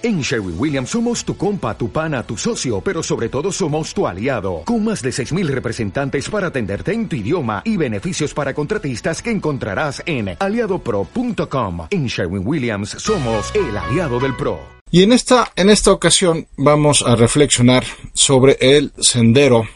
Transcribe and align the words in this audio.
En 0.00 0.20
Sherwin 0.20 0.54
Williams 0.56 0.90
somos 0.90 1.24
tu 1.24 1.36
compa, 1.36 1.76
tu 1.76 1.90
pana, 1.90 2.22
tu 2.22 2.36
socio, 2.36 2.80
pero 2.80 3.02
sobre 3.02 3.28
todo 3.28 3.50
somos 3.50 3.92
tu 3.92 4.06
aliado, 4.06 4.62
con 4.64 4.84
más 4.84 5.02
de 5.02 5.10
6.000 5.10 5.48
representantes 5.48 6.30
para 6.30 6.48
atenderte 6.48 6.92
en 6.92 7.08
tu 7.08 7.16
idioma 7.16 7.62
y 7.64 7.76
beneficios 7.76 8.32
para 8.32 8.54
contratistas 8.54 9.20
que 9.20 9.32
encontrarás 9.32 10.00
en 10.06 10.36
aliadopro.com. 10.38 11.88
En 11.90 12.06
Sherwin 12.06 12.46
Williams 12.46 12.90
somos 12.90 13.52
el 13.56 13.76
aliado 13.76 14.20
del 14.20 14.36
PRO. 14.36 14.60
Y 14.92 15.02
en 15.02 15.12
esta, 15.12 15.50
en 15.56 15.68
esta 15.68 15.90
ocasión 15.90 16.46
vamos 16.56 17.02
a 17.04 17.16
reflexionar 17.16 17.84
sobre 18.14 18.56
el 18.60 18.92
sendero 19.00 19.66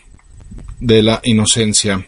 de 0.79 1.03
la 1.03 1.21
inocencia. 1.25 2.07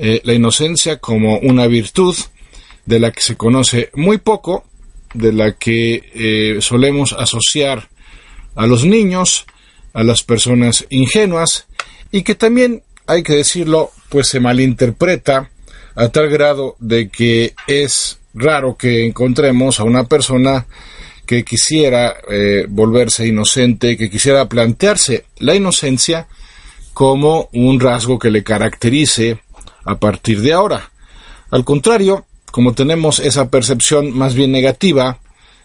Eh, 0.00 0.20
la 0.22 0.32
inocencia 0.32 0.98
como 0.98 1.38
una 1.40 1.66
virtud 1.66 2.16
de 2.86 3.00
la 3.00 3.10
que 3.10 3.20
se 3.20 3.36
conoce 3.36 3.90
muy 3.94 4.18
poco, 4.18 4.64
de 5.12 5.32
la 5.32 5.56
que 5.56 6.10
eh, 6.14 6.58
solemos 6.60 7.12
asociar 7.14 7.88
a 8.54 8.68
los 8.68 8.84
niños, 8.84 9.44
a 9.92 10.04
las 10.04 10.22
personas 10.22 10.86
ingenuas 10.90 11.66
y 12.12 12.22
que 12.22 12.36
también, 12.36 12.84
hay 13.08 13.24
que 13.24 13.34
decirlo, 13.34 13.90
pues 14.08 14.28
se 14.28 14.38
malinterpreta 14.38 15.50
a 15.96 16.08
tal 16.10 16.28
grado 16.28 16.76
de 16.78 17.08
que 17.08 17.54
es 17.66 18.20
raro 18.34 18.76
que 18.76 19.04
encontremos 19.04 19.80
a 19.80 19.84
una 19.84 20.04
persona 20.04 20.66
que 21.26 21.42
quisiera 21.44 22.14
eh, 22.30 22.66
volverse 22.68 23.26
inocente, 23.26 23.96
que 23.96 24.08
quisiera 24.08 24.48
plantearse 24.48 25.24
la 25.38 25.56
inocencia 25.56 26.28
como 26.94 27.48
un 27.52 27.80
rasgo 27.80 28.18
que 28.18 28.30
le 28.30 28.44
caracterice 28.44 29.38
a 29.88 29.98
partir 29.98 30.42
de 30.42 30.52
ahora. 30.52 30.90
Al 31.50 31.64
contrario, 31.64 32.26
como 32.52 32.74
tenemos 32.74 33.20
esa 33.20 33.48
percepción 33.48 34.16
más 34.16 34.34
bien 34.34 34.52
negativa 34.52 35.18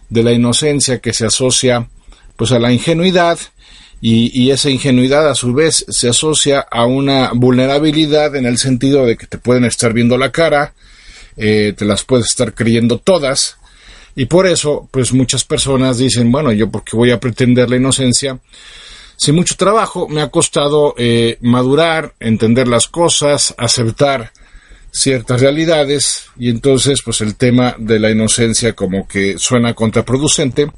de 0.10 0.24
la 0.24 0.32
inocencia 0.32 1.00
que 1.00 1.14
se 1.14 1.26
asocia 1.26 1.90
pues 2.38 2.54
a 2.54 2.60
la 2.60 2.72
ingenuidad 2.72 3.38
y, 4.00 4.52
esa 4.52 4.70
ingenuidad 4.70 5.30
a 5.30 5.36
su 5.36 5.54
vez 5.54 5.86
se 5.88 6.10
asocia 6.10 6.60
a 6.60 6.86
una 6.86 7.32
vulnerabilidad 7.34 8.36
en 8.36 8.46
el 8.46 8.58
sentido 8.58 9.06
de 9.06 9.16
que 9.16 9.28
te 9.28 9.38
pueden 9.38 9.64
estar 9.64 9.94
viendo 9.94 10.18
la 10.18 10.30
cara, 10.30 10.74
eh, 11.38 11.74
te 11.78 11.86
las 11.86 12.04
puedes 12.04 12.28
estar 12.28 12.54
creyendo 12.54 12.98
todas 12.98 13.58
y 14.16 14.26
por 14.26 14.46
eso 14.46 14.90
pues 14.92 15.14
muchas 15.14 15.44
personas 15.46 15.98
dicen 15.98 16.32
bueno 16.32 16.52
yo 16.52 16.70
porque 16.70 16.96
voy 16.96 17.12
a 17.12 17.20
pretender 17.20 17.70
la 17.70 17.78
inocencia 17.78 18.40
sin 19.18 19.36
mucho 19.36 19.56
trabajo 19.56 20.08
me 20.08 20.22
ha 20.22 20.30
costado 20.30 20.96
eh, 20.98 21.38
madurar, 21.42 22.14
entender 22.20 22.68
las 22.68 22.88
cosas, 22.88 23.54
aceptar 23.58 24.32
ciertas 24.92 25.42
realidades 25.42 26.26
y 26.38 26.50
entonces 26.50 27.02
pues 27.04 27.22
el 27.22 27.36
tema 27.36 27.76
de 27.80 28.00
la 28.00 28.12
inocencia 28.12 28.74
como 28.74 29.08
que 29.08 29.38
suena 29.38 29.74
contraproducente. 29.74 30.72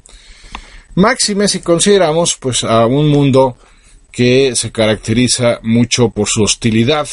Máxime 0.94 1.48
si 1.48 1.60
consideramos 1.60 2.36
pues 2.36 2.64
a 2.64 2.86
un 2.86 3.08
mundo 3.08 3.58
que 4.10 4.56
se 4.56 4.72
caracteriza 4.72 5.60
mucho 5.62 6.08
por 6.08 6.26
su 6.26 6.42
hostilidad, 6.42 7.06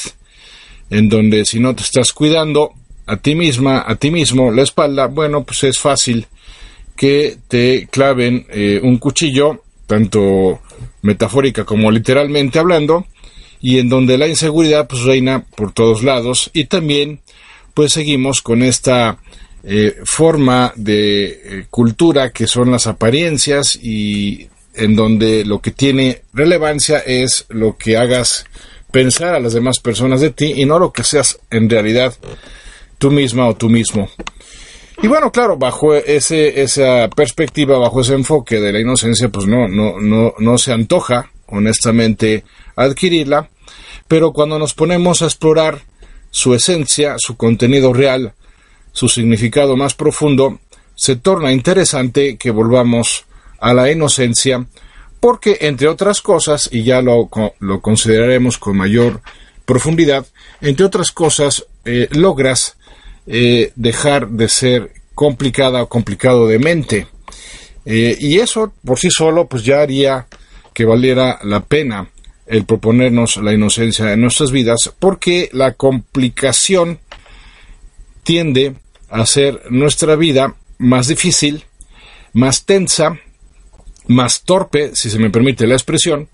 en 0.90 1.10
donde 1.10 1.44
si 1.44 1.60
no 1.60 1.76
te 1.76 1.84
estás 1.84 2.14
cuidando 2.14 2.72
a 3.06 3.18
ti 3.18 3.36
misma, 3.36 3.84
a 3.86 3.98
ti 3.98 4.10
mismo, 4.10 4.52
la 4.52 4.62
espalda, 4.62 5.08
bueno, 5.08 5.44
pues 5.44 5.66
es 5.66 5.78
fácil 5.78 6.28
que 6.96 7.38
te 7.50 7.88
claven 7.92 8.46
eh, 8.50 8.80
un 8.82 8.98
cuchillo, 9.00 9.64
tanto 9.86 10.62
metafórica 11.04 11.64
como 11.64 11.92
literalmente 11.92 12.58
hablando, 12.58 13.06
y 13.64 13.80
en 13.80 13.88
donde 13.88 14.18
la 14.18 14.28
inseguridad 14.28 14.88
pues 14.88 15.04
reina 15.04 15.46
por 15.56 15.72
todos 15.72 16.04
lados 16.04 16.52
y 16.54 16.66
también 16.66 17.22
pues 17.74 17.94
seguimos 17.94 18.42
con 18.42 18.62
esta 18.62 19.18
eh, 19.64 19.96
forma 20.04 20.74
de 20.76 21.24
eh, 21.26 21.66
cultura 21.70 22.32
que 22.32 22.46
son 22.46 22.72
las 22.72 22.88
apariencias 22.88 23.80
y 23.82 24.50
en 24.76 24.96
donde 24.98 25.46
lo 25.46 25.62
que 25.62 25.72
tiene 25.72 26.24
relevancia 26.34 27.00
es 27.00 27.46
lo 27.48 27.78
que 27.78 27.96
hagas 27.96 28.46
pensar 28.92 29.34
a 29.34 29.40
las 29.40 29.54
demás 29.54 29.80
personas 29.80 30.20
de 30.20 30.32
ti 30.32 30.54
y 30.58 30.66
no 30.66 30.78
lo 30.78 30.92
que 30.92 31.06
seas 31.06 31.40
en 31.50 31.70
realidad 31.70 32.14
tú 32.98 33.12
misma 33.12 33.48
o 33.48 33.56
tú 33.56 33.70
mismo. 33.70 34.10
Y 35.02 35.08
bueno, 35.08 35.32
claro, 35.32 35.58
bajo 35.58 35.96
ese, 35.96 36.62
esa 36.62 37.10
perspectiva, 37.10 37.78
bajo 37.78 38.02
ese 38.02 38.14
enfoque 38.14 38.60
de 38.60 38.72
la 38.72 38.80
inocencia, 38.80 39.30
pues 39.30 39.48
no, 39.48 39.68
no, 39.68 40.00
no, 40.00 40.34
no 40.38 40.58
se 40.58 40.72
antoja, 40.72 41.32
honestamente, 41.48 42.44
adquirirla, 42.76 43.50
pero 44.08 44.32
cuando 44.32 44.60
nos 44.60 44.74
ponemos 44.74 45.22
a 45.22 45.26
explorar 45.26 45.82
su 46.30 46.54
esencia, 46.54 47.16
su 47.18 47.36
contenido 47.38 47.94
real, 47.94 48.34
su 48.92 49.10
significado 49.10 49.76
más 49.76 49.96
profundo, 49.96 50.60
se 50.96 51.16
torna 51.16 51.52
interesante 51.52 52.38
que 52.38 52.52
volvamos 52.52 53.26
a 53.60 53.74
la 53.74 53.92
inocencia, 53.92 54.66
porque, 55.20 55.58
entre 55.62 55.88
otras 55.88 56.22
cosas, 56.22 56.70
y 56.72 56.84
ya 56.84 57.02
lo, 57.02 57.30
lo 57.60 57.82
consideraremos 57.82 58.58
con 58.58 58.78
mayor 58.78 59.22
profundidad, 59.66 60.26
entre 60.62 60.86
otras 60.86 61.12
cosas, 61.12 61.66
eh, 61.86 62.08
logras 62.12 62.78
eh, 63.28 63.72
dejar 63.76 64.30
de 64.30 64.50
ser 64.50 64.92
complicada 65.16 65.84
o 65.84 65.90
complicado 65.90 66.48
de 66.48 66.60
mente. 66.60 67.08
Eh, 67.86 68.18
y 68.20 68.40
eso 68.40 68.74
por 68.86 69.00
sí 69.00 69.10
solo 69.10 69.48
pues 69.48 69.64
ya 69.64 69.82
haría 69.82 70.28
que 70.74 70.86
valiera 70.86 71.40
la 71.44 71.60
pena 71.62 72.10
el 72.46 72.66
proponernos 72.66 73.38
la 73.38 73.54
inocencia 73.54 74.12
en 74.14 74.22
nuestras 74.22 74.52
vidas 74.52 74.94
porque 75.00 75.50
la 75.54 75.74
complicación 75.74 77.00
tiende 78.24 78.76
a 79.10 79.22
hacer 79.22 79.62
nuestra 79.70 80.16
vida 80.16 80.56
más 80.78 81.08
difícil, 81.08 81.66
más 82.34 82.66
tensa, 82.66 83.20
más 84.08 84.44
torpe, 84.44 84.96
si 84.96 85.10
se 85.10 85.20
me 85.20 85.30
permite 85.30 85.68
la 85.68 85.76
expresión, 85.76 86.30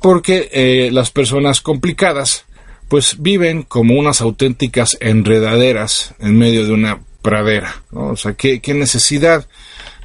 porque 0.00 0.48
eh, 0.52 0.90
las 0.92 1.10
personas 1.10 1.60
complicadas 1.60 2.44
pues 2.88 3.16
viven 3.20 3.62
como 3.62 3.94
unas 3.94 4.20
auténticas 4.20 4.96
enredaderas 5.00 6.14
en 6.18 6.38
medio 6.38 6.66
de 6.66 6.72
una 6.72 7.00
pradera. 7.22 7.82
O 7.92 8.16
sea, 8.16 8.34
¿qué, 8.34 8.60
necesidad 8.74 9.46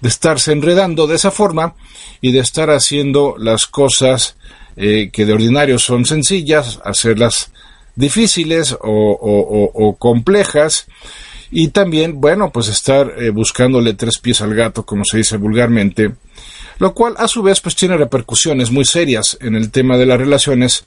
de 0.01 0.09
estarse 0.09 0.53
enredando 0.53 1.06
de 1.06 1.16
esa 1.16 1.31
forma 1.31 1.75
y 2.22 2.31
de 2.31 2.39
estar 2.39 2.69
haciendo 2.69 3.35
las 3.38 3.68
cosas 3.68 4.38
eh, 4.78 5.09
que 5.12 5.25
de 5.25 5.34
ordinario 5.34 5.78
son 5.78 6.06
sencillas, 6.06 6.79
hacerlas 6.85 7.51
difíciles 7.95 8.78
o, 8.81 9.95
complejas 10.00 10.88
y 11.51 11.69
también, 11.69 12.22
bueno, 12.22 12.51
pues 12.51 12.69
estar 12.69 13.16
eh, 13.18 13.31
buscándole 13.31 13.95
tres 13.95 14.19
pies 14.19 14.39
al 14.41 14.56
gato, 14.56 14.85
como 14.85 15.03
se 15.03 15.18
dice 15.18 15.35
vulgarmente, 15.35 16.13
lo 16.79 16.94
cual 16.94 17.13
a 17.17 17.28
su 17.28 17.44
vez 17.44 17.62
pues 17.62 17.75
tiene 17.75 17.97
repercusiones 17.97 18.72
muy 18.72 18.85
serias 18.85 19.38
en 19.41 19.56
el 19.56 19.69
tema 19.69 19.97
de 19.97 20.06
las 20.06 20.17
relaciones 20.17 20.85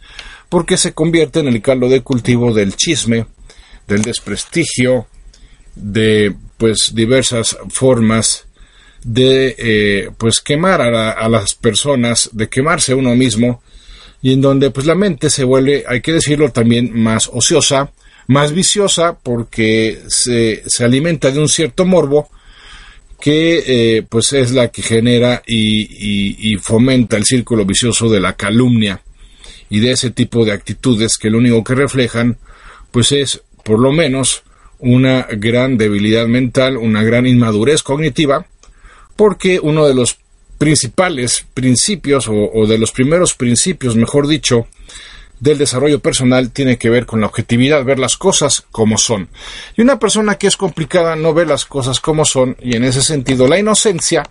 porque 0.48 0.76
se 0.76 0.92
convierte 0.92 1.40
en 1.40 1.48
el 1.48 1.62
caldo 1.62 1.88
de 1.88 2.02
cultivo 2.02 2.52
del 2.52 2.74
chisme, 2.76 3.26
del 3.86 4.02
desprestigio, 4.02 5.06
de 5.74 6.34
pues 6.56 6.92
diversas 6.94 7.56
formas 7.70 8.46
de 9.04 9.54
eh, 9.58 10.10
pues 10.16 10.40
quemar 10.40 10.80
a, 10.80 11.28
las 11.28 11.54
personas, 11.54 12.30
de 12.32 12.48
quemarse 12.48 12.94
uno 12.94 13.14
mismo 13.14 13.62
y 14.22 14.32
en 14.32 14.40
donde 14.40 14.70
pues 14.70 14.86
la 14.86 14.94
mente 14.94 15.28
se 15.28 15.44
vuelve, 15.44 15.84
hay 15.88 16.00
que 16.00 16.12
decirlo 16.12 16.50
también, 16.50 16.92
más 16.94 17.28
ociosa, 17.32 17.90
más 18.28 18.52
viciosa 18.52 19.18
porque 19.20 20.00
se, 20.06 20.62
se 20.66 20.84
alimenta 20.84 21.30
de 21.30 21.40
un 21.40 21.48
cierto 21.48 21.84
morbo 21.84 22.30
que 23.22 23.62
eh, 23.98 24.02
pues 24.02 24.32
es 24.32 24.50
la 24.50 24.68
que 24.68 24.82
genera 24.82 25.44
y 25.46 26.56
fomenta 26.60 27.16
el 27.16 27.24
círculo 27.24 27.64
vicioso 27.64 28.08
de 28.08 28.18
la 28.18 28.32
calumnia 28.32 29.00
y 29.70 29.78
de 29.78 29.92
ese 29.92 30.10
tipo 30.10 30.44
de 30.44 30.50
actitudes 30.50 31.16
que 31.16 31.30
lo 31.30 31.38
único 31.38 31.62
que 31.62 31.76
reflejan 31.76 32.36
pues 32.90 33.12
es 33.12 33.40
por 33.62 33.78
lo 33.78 33.92
menos 33.92 34.42
una 34.82 35.28
gran 35.30 35.78
debilidad 35.78 36.26
mental, 36.26 36.76
una 36.76 37.04
gran 37.04 37.26
inmadurez 37.26 37.84
cognitiva, 37.84 38.46
porque 39.14 39.60
uno 39.60 39.86
de 39.86 39.94
los 39.94 40.18
principales 40.58 41.46
principios 41.54 42.28
o, 42.28 42.66
de 42.66 42.78
los 42.78 42.90
primeros 42.90 43.34
principios, 43.34 43.96
mejor 43.96 44.26
dicho, 44.26 44.66
del 45.42 45.58
desarrollo 45.58 45.98
personal 45.98 46.52
tiene 46.52 46.78
que 46.78 46.88
ver 46.88 47.04
con 47.04 47.20
la 47.20 47.26
objetividad, 47.26 47.84
ver 47.84 47.98
las 47.98 48.16
cosas 48.16 48.62
como 48.70 48.96
son. 48.96 49.28
Y 49.76 49.82
una 49.82 49.98
persona 49.98 50.36
que 50.36 50.46
es 50.46 50.56
complicada 50.56 51.16
no 51.16 51.34
ve 51.34 51.44
las 51.44 51.64
cosas 51.64 51.98
como 51.98 52.24
son 52.24 52.56
y 52.62 52.76
en 52.76 52.84
ese 52.84 53.02
sentido 53.02 53.48
la 53.48 53.58
inocencia 53.58 54.22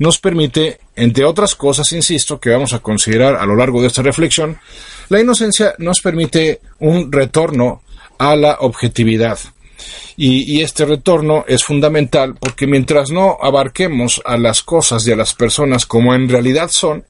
nos 0.00 0.18
permite, 0.18 0.80
entre 0.96 1.24
otras 1.24 1.54
cosas, 1.54 1.92
insisto, 1.92 2.40
que 2.40 2.50
vamos 2.50 2.72
a 2.72 2.80
considerar 2.80 3.36
a 3.36 3.46
lo 3.46 3.54
largo 3.54 3.80
de 3.80 3.86
esta 3.86 4.02
reflexión, 4.02 4.58
la 5.10 5.20
inocencia 5.20 5.74
nos 5.78 6.00
permite 6.00 6.60
un 6.80 7.12
retorno 7.12 7.82
a 8.18 8.34
la 8.34 8.56
objetividad. 8.58 9.38
Y, 10.16 10.60
este 10.60 10.84
retorno 10.84 11.44
es 11.46 11.62
fundamental 11.62 12.34
porque 12.34 12.66
mientras 12.66 13.12
no 13.12 13.38
abarquemos 13.40 14.20
a 14.24 14.36
las 14.36 14.64
cosas 14.64 15.06
y 15.06 15.12
a 15.12 15.16
las 15.16 15.34
personas 15.34 15.86
como 15.86 16.16
en 16.16 16.28
realidad 16.28 16.68
son, 16.72 17.04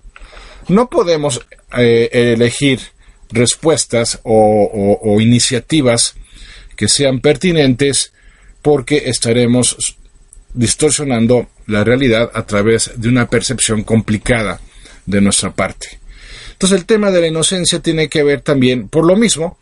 no 0.68 0.90
podemos 0.90 1.40
eh, 1.78 2.10
elegir 2.12 2.80
respuestas 3.30 4.20
o, 4.22 5.18
iniciativas 5.20 6.14
que 6.76 6.88
sean 6.88 7.20
pertinentes 7.20 8.12
porque 8.62 9.04
estaremos 9.06 9.96
distorsionando 10.54 11.48
la 11.66 11.84
realidad 11.84 12.30
a 12.34 12.46
través 12.46 12.92
de 12.96 13.08
una 13.08 13.28
percepción 13.28 13.84
complicada 13.84 14.60
de 15.06 15.20
nuestra 15.20 15.52
parte. 15.54 16.00
Entonces 16.52 16.78
el 16.78 16.86
tema 16.86 17.10
de 17.10 17.20
la 17.20 17.26
inocencia 17.28 17.80
tiene 17.80 18.08
que 18.08 18.22
ver 18.22 18.40
también, 18.40 18.88
por 18.88 19.06
lo 19.06 19.16
mismo, 19.16 19.58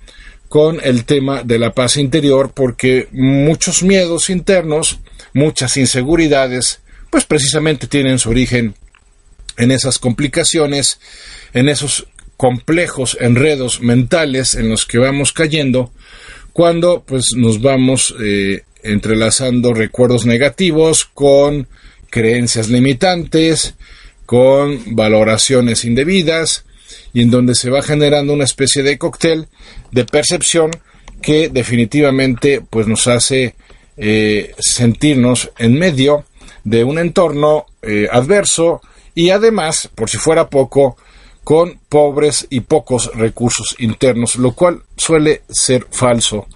con 0.49 0.81
el 0.83 1.05
tema 1.05 1.43
de 1.43 1.59
la 1.59 1.73
paz 1.73 1.97
interior, 1.97 2.53
porque 2.55 3.09
muchos 3.13 3.83
miedos 3.83 4.31
internos, 4.31 5.01
muchas 5.35 5.77
inseguridades, 5.77 6.81
pues 7.11 7.25
precisamente 7.25 7.87
tienen 7.87 8.19
su 8.19 8.31
origen 8.31 8.75
en 9.57 9.71
esas 9.71 9.99
complicaciones, 9.99 11.01
en 11.53 11.69
esos 11.69 12.07
complejos 12.37 13.17
enredos 13.21 13.81
mentales 13.81 14.55
en 14.55 14.69
los 14.69 14.87
que 14.87 14.99
vamos 14.99 15.33
cayendo 15.33 15.93
cuando 16.53 17.03
pues 17.05 17.27
nos 17.37 17.61
vamos 17.61 18.15
eh, 18.21 18.63
entrelazando 18.83 19.75
recuerdos 19.75 20.27
negativos 20.27 21.05
con 21.05 21.67
creencias 22.11 22.69
limitantes, 22.69 23.75
con 24.25 24.97
valoraciones 24.97 25.85
indebidas 25.85 26.65
y 27.13 27.23
en 27.23 27.31
donde 27.31 27.55
se 27.55 27.71
va 27.71 27.83
generando 27.83 28.33
una 28.33 28.45
especie 28.45 28.83
de 28.83 28.99
cóctel 28.99 29.49
de 29.91 30.05
percepción 30.05 30.71
que 31.21 31.49
definitivamente 31.49 32.63
pues 32.69 32.87
nos 32.87 33.07
hace 33.07 33.55
eh, 33.97 34.55
sentirnos 34.59 35.51
en 35.59 35.79
medio 35.79 36.25
de 36.65 36.85
un 36.85 36.99
entorno 36.99 37.67
eh, 37.83 38.09
adverso 38.11 38.81
y 39.15 39.31
además, 39.31 39.89
por 39.95 40.11
si 40.11 40.19
fuera 40.19 40.51
poco, 40.51 40.97
con 41.47 41.79
pobres 41.89 42.49
y 42.51 42.59
pocos 42.59 43.09
recursos 43.15 43.77
internos, 43.79 44.35
lo 44.35 44.51
cual 44.51 44.83
suele 44.97 45.43
ser 45.49 45.87
falso 45.93 46.49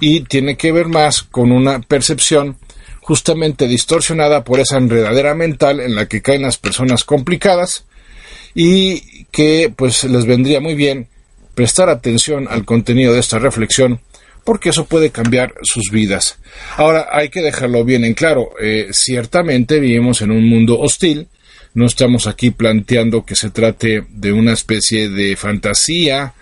y 0.00 0.22
tiene 0.22 0.56
que 0.56 0.72
ver 0.72 0.88
más 0.88 1.22
con 1.22 1.52
una 1.52 1.78
percepción 1.78 2.56
justamente 3.00 3.68
distorsionada 3.68 4.42
por 4.42 4.58
esa 4.58 4.78
enredadera 4.78 5.36
mental 5.36 5.78
en 5.78 5.94
la 5.94 6.08
que 6.08 6.20
caen 6.20 6.42
las 6.42 6.58
personas 6.58 7.04
complicadas 7.04 7.84
y 8.56 9.26
que 9.26 9.72
pues 9.74 10.02
les 10.02 10.26
vendría 10.26 10.58
muy 10.58 10.74
bien 10.74 11.06
prestar 11.54 11.88
atención 11.88 12.48
al 12.50 12.64
contenido 12.64 13.12
de 13.12 13.20
esta 13.20 13.38
reflexión 13.38 14.00
porque 14.42 14.70
eso 14.70 14.86
puede 14.86 15.10
cambiar 15.10 15.54
sus 15.62 15.92
vidas. 15.92 16.40
Ahora 16.76 17.06
hay 17.12 17.28
que 17.28 17.40
dejarlo 17.40 17.84
bien 17.84 18.04
en 18.04 18.14
claro, 18.14 18.50
eh, 18.60 18.88
ciertamente 18.90 19.78
vivimos 19.78 20.22
en 20.22 20.32
un 20.32 20.48
mundo 20.48 20.80
hostil, 20.80 21.28
no 21.74 21.86
estamos 21.86 22.26
aquí 22.26 22.50
planteando 22.50 23.24
que 23.24 23.36
se 23.36 23.50
trate 23.50 24.06
de 24.08 24.32
una 24.32 24.52
especie 24.52 25.08
de 25.08 25.36
fantasía 25.36 26.34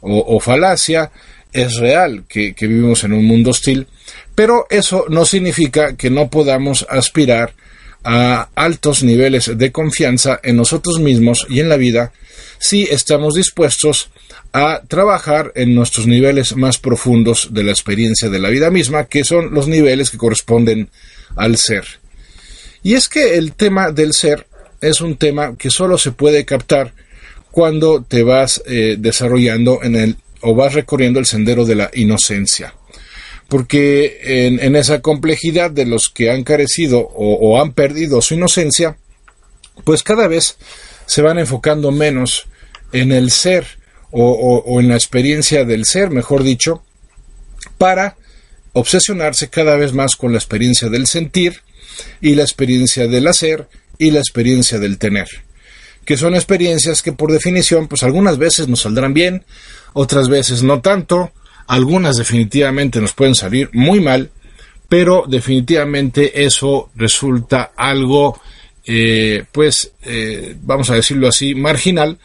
o, 0.00 0.40
falacia. 0.40 1.10
Es 1.52 1.76
real 1.76 2.24
que, 2.28 2.54
vivimos 2.60 3.04
en 3.04 3.12
un 3.12 3.24
mundo 3.24 3.50
hostil, 3.50 3.86
pero 4.34 4.66
eso 4.70 5.06
no 5.08 5.24
significa 5.24 5.96
que 5.96 6.10
no 6.10 6.28
podamos 6.28 6.86
aspirar 6.88 7.54
a 8.02 8.48
altos 8.54 9.02
niveles 9.02 9.58
de 9.58 9.72
confianza 9.72 10.40
en 10.42 10.56
nosotros 10.56 11.00
mismos 11.00 11.46
y 11.50 11.60
en 11.60 11.68
la 11.68 11.76
vida 11.76 12.12
si 12.58 12.84
estamos 12.84 13.34
dispuestos 13.34 14.10
a 14.52 14.82
trabajar 14.88 15.52
en 15.54 15.74
nuestros 15.74 16.06
niveles 16.06 16.56
más 16.56 16.78
profundos 16.78 17.48
de 17.52 17.62
la 17.62 17.70
experiencia 17.70 18.28
de 18.28 18.38
la 18.38 18.48
vida 18.48 18.70
misma, 18.70 19.04
que 19.04 19.24
son 19.24 19.52
los 19.54 19.68
niveles 19.68 20.10
que 20.10 20.18
corresponden 20.18 20.88
al 21.36 21.56
ser. 21.56 21.84
Y 22.82 22.94
es 22.94 23.08
que 23.08 23.36
el 23.36 23.52
tema 23.52 23.92
del 23.92 24.12
ser 24.14 24.46
es 24.80 25.00
un 25.00 25.16
tema 25.16 25.56
que 25.56 25.70
solo 25.70 25.98
se 25.98 26.12
puede 26.12 26.44
captar 26.44 26.92
cuando 27.50 28.02
te 28.02 28.22
vas 28.22 28.62
eh, 28.66 28.96
desarrollando 28.98 29.82
en 29.82 29.96
el 29.96 30.16
o 30.42 30.54
vas 30.54 30.72
recorriendo 30.74 31.20
el 31.20 31.26
sendero 31.26 31.64
de 31.64 31.74
la 31.74 31.90
inocencia. 31.94 32.74
Porque 33.48 34.20
en, 34.22 34.76
esa 34.76 35.00
complejidad 35.00 35.70
de 35.70 35.84
los 35.84 36.08
que 36.08 36.30
han 36.30 36.44
carecido 36.44 37.00
o, 37.00 37.60
han 37.60 37.72
perdido 37.72 38.22
su 38.22 38.34
inocencia, 38.34 38.96
pues 39.84 40.02
cada 40.02 40.28
vez 40.28 40.56
se 41.06 41.20
van 41.20 41.38
enfocando 41.38 41.90
menos 41.90 42.46
en 42.92 43.10
el 43.10 43.32
ser 43.32 43.66
o, 44.12 44.30
o 44.64 44.80
en 44.80 44.88
la 44.88 44.94
experiencia 44.94 45.64
del 45.64 45.84
ser, 45.84 46.10
mejor 46.10 46.44
dicho, 46.44 46.84
para 47.76 48.16
obsesionarse 48.72 49.48
cada 49.48 49.76
vez 49.76 49.92
más 49.92 50.14
con 50.14 50.32
la 50.32 50.38
experiencia 50.38 50.88
del 50.88 51.08
sentir 51.08 51.60
y 52.20 52.36
la 52.36 52.42
experiencia 52.42 53.08
del 53.08 53.26
hacer 53.26 53.66
y 54.00 54.10
la 54.10 54.18
experiencia 54.18 54.78
del 54.78 54.96
tener, 54.96 55.28
que 56.06 56.16
son 56.16 56.34
experiencias 56.34 57.02
que 57.02 57.12
por 57.12 57.30
definición, 57.30 57.86
pues 57.86 58.02
algunas 58.02 58.38
veces 58.38 58.66
nos 58.66 58.80
saldrán 58.80 59.12
bien, 59.12 59.44
otras 59.92 60.30
veces 60.30 60.62
no 60.62 60.80
tanto, 60.80 61.32
algunas 61.66 62.16
definitivamente 62.16 62.98
nos 63.00 63.12
pueden 63.12 63.34
salir 63.34 63.68
muy 63.74 64.00
mal, 64.00 64.30
pero 64.88 65.24
definitivamente 65.28 66.44
eso 66.44 66.90
resulta 66.96 67.72
algo, 67.76 68.40
eh, 68.86 69.44
pues, 69.52 69.92
eh, 70.02 70.56
vamos 70.62 70.88
a 70.88 70.94
decirlo 70.94 71.28
así, 71.28 71.54
marginal, 71.54 72.18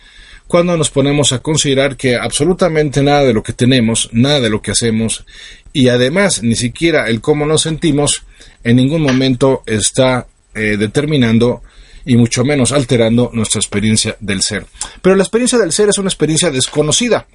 cuando 0.48 0.78
nos 0.78 0.92
ponemos 0.92 1.34
a 1.34 1.40
considerar 1.40 1.98
que 1.98 2.16
absolutamente 2.16 3.04
nada 3.04 3.24
de 3.26 3.34
lo 3.34 3.44
que 3.44 3.52
tenemos, 3.52 4.10
nada 4.14 4.40
de 4.40 4.50
lo 4.50 4.62
que 4.62 4.72
hacemos, 4.72 5.26
y 5.74 5.90
además 5.90 6.42
ni 6.42 6.56
siquiera 6.56 7.10
el 7.10 7.20
cómo 7.20 7.46
nos 7.46 7.64
sentimos, 7.64 8.24
en 8.64 8.78
ningún 8.78 9.02
momento 9.02 9.62
está 9.66 10.28
eh, 10.56 10.78
determinando 10.78 11.62
y 12.06 12.16
mucho 12.18 12.44
menos 12.44 12.72
alterando 12.72 13.32
nuestra 13.34 13.60
experiencia 13.60 14.16
del 14.20 14.42
ser. 14.42 14.66
Pero 15.02 15.16
la 15.16 15.24
experiencia 15.24 15.58
del 15.58 15.72
ser 15.72 15.90
es 15.90 15.98
una 15.98 16.10
experiencia 16.10 16.52
desconocida, 16.52 17.28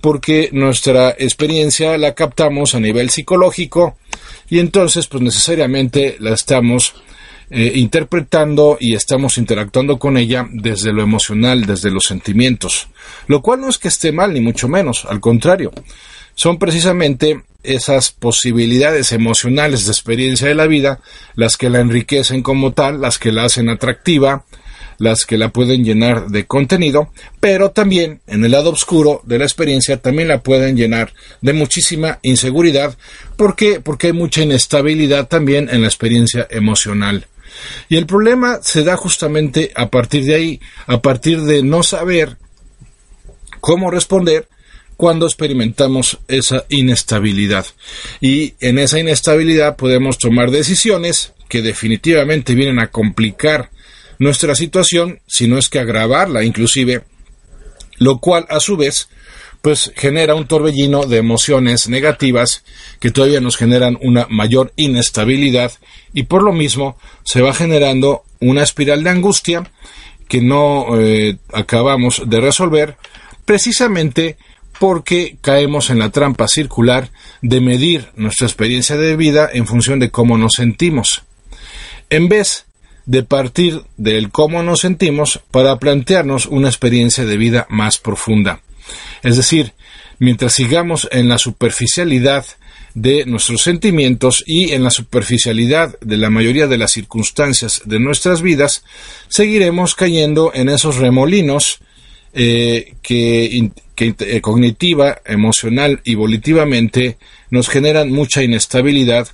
porque 0.00 0.50
nuestra 0.52 1.10
experiencia 1.10 1.96
la 1.98 2.14
captamos 2.14 2.74
a 2.74 2.80
nivel 2.80 3.10
psicológico 3.10 3.96
y 4.50 4.58
entonces 4.58 5.06
pues 5.06 5.22
necesariamente 5.22 6.16
la 6.20 6.34
estamos 6.34 6.94
eh, 7.50 7.72
interpretando 7.74 8.76
y 8.80 8.94
estamos 8.94 9.38
interactuando 9.38 9.98
con 9.98 10.16
ella 10.16 10.46
desde 10.50 10.92
lo 10.92 11.02
emocional, 11.02 11.64
desde 11.64 11.90
los 11.90 12.04
sentimientos, 12.04 12.88
lo 13.26 13.42
cual 13.42 13.60
no 13.60 13.68
es 13.68 13.78
que 13.78 13.88
esté 13.88 14.12
mal 14.12 14.32
ni 14.32 14.40
mucho 14.40 14.68
menos, 14.68 15.06
al 15.06 15.20
contrario, 15.20 15.72
son 16.34 16.58
precisamente 16.58 17.42
esas 17.64 18.10
posibilidades 18.10 19.12
emocionales 19.12 19.86
de 19.86 19.92
experiencia 19.92 20.48
de 20.48 20.54
la 20.54 20.66
vida 20.66 21.00
las 21.34 21.56
que 21.56 21.70
la 21.70 21.80
enriquecen 21.80 22.42
como 22.42 22.72
tal, 22.72 23.00
las 23.00 23.18
que 23.18 23.32
la 23.32 23.44
hacen 23.44 23.68
atractiva, 23.68 24.44
las 24.98 25.24
que 25.24 25.38
la 25.38 25.48
pueden 25.50 25.84
llenar 25.84 26.28
de 26.28 26.46
contenido, 26.46 27.10
pero 27.40 27.70
también 27.70 28.20
en 28.26 28.44
el 28.44 28.52
lado 28.52 28.70
oscuro 28.70 29.22
de 29.24 29.38
la 29.38 29.44
experiencia 29.44 29.96
también 29.96 30.28
la 30.28 30.42
pueden 30.42 30.76
llenar 30.76 31.12
de 31.40 31.52
muchísima 31.52 32.18
inseguridad. 32.22 32.96
¿Por 33.36 33.56
qué? 33.56 33.80
Porque 33.80 34.08
hay 34.08 34.12
mucha 34.12 34.42
inestabilidad 34.42 35.26
también 35.28 35.68
en 35.70 35.82
la 35.82 35.88
experiencia 35.88 36.46
emocional. 36.50 37.26
Y 37.88 37.96
el 37.96 38.06
problema 38.06 38.58
se 38.62 38.82
da 38.82 38.96
justamente 38.96 39.72
a 39.74 39.90
partir 39.90 40.24
de 40.24 40.34
ahí, 40.34 40.60
a 40.86 41.00
partir 41.00 41.42
de 41.42 41.62
no 41.62 41.82
saber 41.82 42.36
cómo 43.60 43.90
responder 43.90 44.48
cuando 44.96 45.26
experimentamos 45.26 46.18
esa 46.28 46.64
inestabilidad. 46.68 47.66
Y 48.20 48.54
en 48.60 48.78
esa 48.78 48.98
inestabilidad 48.98 49.76
podemos 49.76 50.18
tomar 50.18 50.50
decisiones 50.50 51.32
que 51.48 51.62
definitivamente 51.62 52.54
vienen 52.54 52.78
a 52.78 52.88
complicar 52.88 53.70
nuestra 54.18 54.54
situación, 54.54 55.20
si 55.26 55.48
no 55.48 55.58
es 55.58 55.68
que 55.68 55.78
agravarla 55.78 56.44
inclusive, 56.44 57.02
lo 57.98 58.18
cual 58.18 58.46
a 58.48 58.60
su 58.60 58.76
vez 58.76 59.08
pues 59.64 59.92
genera 59.96 60.34
un 60.34 60.46
torbellino 60.46 61.06
de 61.06 61.16
emociones 61.16 61.88
negativas 61.88 62.64
que 63.00 63.10
todavía 63.10 63.40
nos 63.40 63.56
generan 63.56 63.96
una 64.02 64.26
mayor 64.28 64.74
inestabilidad 64.76 65.72
y 66.12 66.24
por 66.24 66.42
lo 66.42 66.52
mismo 66.52 66.98
se 67.24 67.40
va 67.40 67.54
generando 67.54 68.24
una 68.40 68.62
espiral 68.62 69.02
de 69.02 69.08
angustia 69.08 69.70
que 70.28 70.42
no 70.42 71.00
eh, 71.00 71.38
acabamos 71.50 72.24
de 72.26 72.42
resolver 72.42 72.98
precisamente 73.46 74.36
porque 74.78 75.36
caemos 75.40 75.90
en 75.90 75.98
la 75.98 76.10
trampa 76.10 76.48
circular 76.48 77.10
de 77.42 77.60
medir 77.60 78.08
nuestra 78.16 78.46
experiencia 78.46 78.96
de 78.96 79.16
vida 79.16 79.48
en 79.52 79.66
función 79.66 79.98
de 79.98 80.10
cómo 80.10 80.38
nos 80.38 80.54
sentimos, 80.54 81.22
en 82.10 82.28
vez 82.28 82.66
de 83.06 83.22
partir 83.22 83.82
del 83.96 84.30
cómo 84.30 84.62
nos 84.62 84.80
sentimos 84.80 85.40
para 85.50 85.76
plantearnos 85.78 86.46
una 86.46 86.68
experiencia 86.68 87.24
de 87.24 87.36
vida 87.36 87.66
más 87.68 87.98
profunda. 87.98 88.62
Es 89.22 89.36
decir, 89.36 89.72
mientras 90.18 90.54
sigamos 90.54 91.08
en 91.12 91.28
la 91.28 91.38
superficialidad 91.38 92.46
de 92.94 93.26
nuestros 93.26 93.62
sentimientos 93.62 94.44
y 94.46 94.72
en 94.72 94.84
la 94.84 94.90
superficialidad 94.90 95.98
de 96.00 96.16
la 96.16 96.30
mayoría 96.30 96.66
de 96.66 96.78
las 96.78 96.92
circunstancias 96.92 97.82
de 97.84 97.98
nuestras 97.98 98.40
vidas, 98.40 98.84
seguiremos 99.28 99.94
cayendo 99.94 100.52
en 100.54 100.68
esos 100.68 100.96
remolinos 100.96 101.80
eh, 102.36 102.94
que, 103.00 103.70
eh, 103.96 104.40
cognitiva, 104.40 105.18
emocional 105.24 106.00
y 106.02 106.16
volitivamente 106.16 107.16
nos 107.50 107.68
generan 107.68 108.10
mucha 108.10 108.42
inestabilidad 108.42 109.28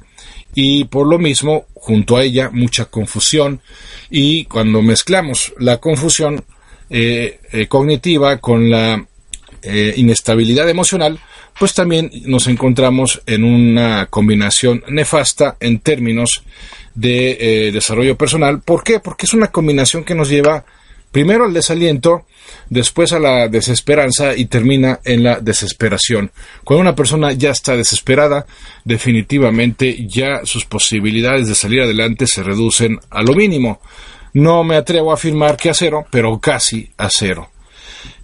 y 0.55 0.85
por 0.85 1.07
lo 1.07 1.19
mismo 1.19 1.65
junto 1.73 2.19
a 2.19 2.25
ella 2.25 2.51
mucha 2.53 2.85
confusión 2.85 3.63
y 4.11 4.45
cuando 4.45 4.83
mezclamos 4.83 5.55
la 5.59 5.79
confusión 5.79 6.45
eh, 6.91 7.39
cognitiva 7.69 8.37
con 8.37 8.69
la 8.69 9.07
inestabilidad 9.97 10.69
emocional, 10.69 11.21
pues 11.59 11.73
también 11.73 12.11
nos 12.27 12.49
encontramos 12.49 13.23
en 13.27 13.45
una 13.45 14.07
combinación 14.07 14.83
nefasta 14.89 15.57
en 15.61 15.79
términos 15.81 16.43
de 16.95 17.71
desarrollo 17.73 18.17
personal. 18.17 18.61
¿Por 18.61 18.83
qué? 18.83 19.01
Porque 19.01 19.25
es 19.25 19.33
una 19.33 19.49
combinación 19.49 20.05
que 20.05 20.15
nos 20.15 20.29
lleva 20.29 20.65
primero 21.11 21.45
al 21.45 21.55
desaliento, 21.55 22.27
después 22.69 23.13
a 23.13 23.19
la 23.19 23.49
desesperanza 23.49 24.37
y 24.37 24.47
termina 24.47 25.01
en 25.05 25.25
la 25.25 25.41
desesperación. 25.41 26.31
Cuando 26.65 26.83
una 26.83 26.95
persona 26.95 27.33
ya 27.33 27.51
está 27.51 27.77
desesperada, 27.77 28.47
definitivamente 28.85 30.07
ya 30.07 30.41
sus 30.45 30.65
posibilidades 30.65 31.49
de 31.49 31.55
salir 31.55 31.83
adelante 31.83 32.27
se 32.27 32.43
reducen 32.43 32.99
a 33.11 33.23
lo 33.23 33.35
mínimo. 33.35 33.81
No 34.33 34.63
me 34.63 34.77
atrevo 34.77 35.11
a 35.11 35.15
afirmar 35.15 35.57
que 35.57 35.71
a 35.71 35.75
cero, 35.75 36.07
pero 36.11 36.39
casi 36.39 36.91
a 36.97 37.09
cero. 37.11 37.51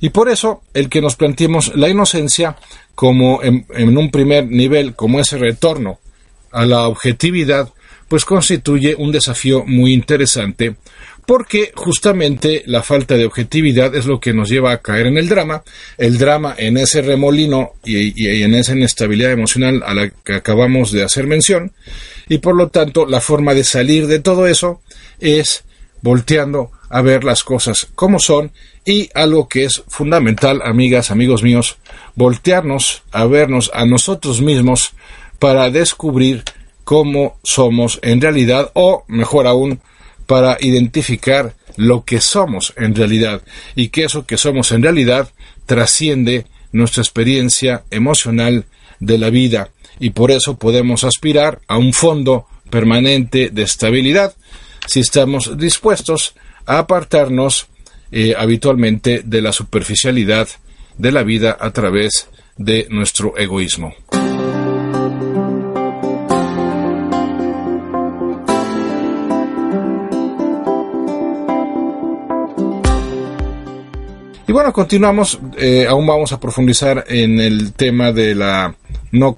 Y 0.00 0.11
por 0.11 0.28
eso 0.28 0.62
el 0.73 0.88
que 0.88 1.00
nos 1.00 1.16
planteemos 1.16 1.75
la 1.75 1.88
inocencia 1.88 2.57
como 2.95 3.43
en, 3.43 3.66
en 3.75 3.99
un 3.99 4.11
primer 4.11 4.47
nivel, 4.47 4.95
como 4.95 5.21
ese 5.21 5.37
retorno 5.37 5.99
a 6.52 6.64
la 6.64 6.87
objetividad, 6.87 7.71
pues 8.09 8.25
constituye 8.25 8.95
un 8.95 9.12
desafío 9.12 9.64
muy 9.66 9.93
interesante 9.93 10.76
porque 11.26 11.73
justamente 11.75 12.62
la 12.66 12.83
falta 12.83 13.16
de 13.16 13.26
objetividad 13.26 13.95
es 13.97 14.06
lo 14.06 14.21
que 14.21 14.33
nos 14.33 14.49
lleva 14.49 14.73
a 14.73 14.80
caer 14.80 15.06
en 15.06 15.18
el 15.18 15.28
drama, 15.28 15.64
el 15.99 16.18
drama 16.18 16.54
en 16.56 16.76
ese 16.76 17.02
remolino 17.02 17.73
y, 17.85 18.28
en 18.42 18.54
esa 18.54 18.75
inestabilidad 18.75 19.33
emocional 19.33 19.83
a 19.85 19.92
la 19.92 20.11
que 20.11 20.35
acabamos 20.35 20.92
de 20.92 21.02
hacer 21.02 21.26
mención, 21.26 21.73
y 22.28 22.38
por 22.38 22.54
lo 22.54 22.68
tanto 22.68 23.06
la 23.06 23.21
forma 23.21 23.54
de 23.54 23.64
salir 23.64 24.06
de 24.06 24.21
todo 24.21 24.47
eso 24.47 24.80
es 25.18 25.64
volteando 26.00 26.71
a 26.88 27.02
ver 27.02 27.25
las 27.25 27.42
cosas 27.42 27.88
como 27.97 28.21
son 28.21 28.52
y 28.85 29.11
algo 29.14 29.49
que 29.49 29.64
es 29.64 29.83
fundamental, 29.88 30.61
amigas, 30.62 31.11
amigos 31.11 31.42
míos, 31.42 31.78
voltearnos 32.14 33.02
a 33.11 33.25
vernos 33.25 33.73
a 33.75 33.85
nosotros 33.85 34.40
mismos 34.40 34.92
para 35.40 35.71
descubrir 35.71 36.45
cómo 36.85 37.40
somos 37.42 37.99
en 38.02 38.21
realidad 38.21 38.71
o, 38.75 39.04
mejor 39.09 39.49
aún, 39.49 39.80
para 40.26 40.56
identificar 40.61 41.54
lo 41.76 42.04
que 42.04 42.21
somos 42.21 42.73
en 42.76 42.95
realidad 42.95 43.42
y 43.75 43.88
que 43.88 44.04
eso 44.04 44.26
que 44.26 44.37
somos 44.37 44.73
en 44.73 44.83
realidad 44.83 45.30
trasciende 45.66 46.47
nuestra 46.73 47.02
experiencia 47.02 47.85
emocional 47.90 48.64
de 49.00 49.18
la 49.18 49.30
vida 49.30 49.71
y 49.99 50.11
por 50.11 50.30
eso 50.30 50.59
podemos 50.59 51.04
aspirar 51.04 51.61
a 51.68 51.78
un 51.78 51.92
fondo 51.92 52.47
permanente 52.71 53.50
de 53.50 53.62
estabilidad 53.62 54.35
si 54.87 55.00
estamos 55.00 55.56
dispuestos 55.56 56.35
a 56.66 56.78
apartarnos 56.78 57.66
eh, 58.12 58.35
habitualmente 58.37 59.23
de 59.25 59.42
la 59.42 59.52
superficialidad 59.52 60.49
de 60.97 61.12
la 61.12 61.23
vida 61.23 61.56
a 61.59 61.71
través 61.73 62.28
de 62.56 62.87
nuestro 62.90 63.37
egoísmo. 63.37 63.95
Y 74.49 74.53
bueno, 74.53 74.73
continuamos, 74.73 75.41
eh, 75.59 75.87
aún 75.88 76.07
vamos 76.07 76.33
a 76.33 76.38
profundizar 76.38 77.05
en 77.09 77.41
el 77.41 77.73
tema 77.73 78.12
de 78.12 78.37
la 78.37 78.76
no 79.11 79.35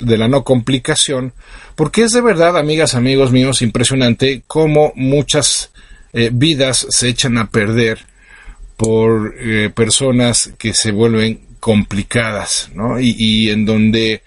de 0.00 0.18
la 0.18 0.26
no 0.26 0.42
complicación, 0.42 1.32
porque 1.76 2.02
es 2.02 2.12
de 2.12 2.20
verdad, 2.20 2.58
amigas, 2.58 2.96
amigos 2.96 3.30
míos, 3.30 3.62
impresionante 3.62 4.42
cómo 4.48 4.92
muchas 4.96 5.70
eh, 6.12 6.30
vidas 6.32 6.84
se 6.90 7.08
echan 7.08 7.38
a 7.38 7.48
perder 7.48 8.00
por 8.76 9.34
eh, 9.38 9.70
personas 9.72 10.52
que 10.58 10.74
se 10.74 10.90
vuelven 10.90 11.40
complicadas, 11.60 12.70
¿no? 12.74 12.98
Y 12.98 13.50
en 13.50 13.66
donde, 13.66 14.22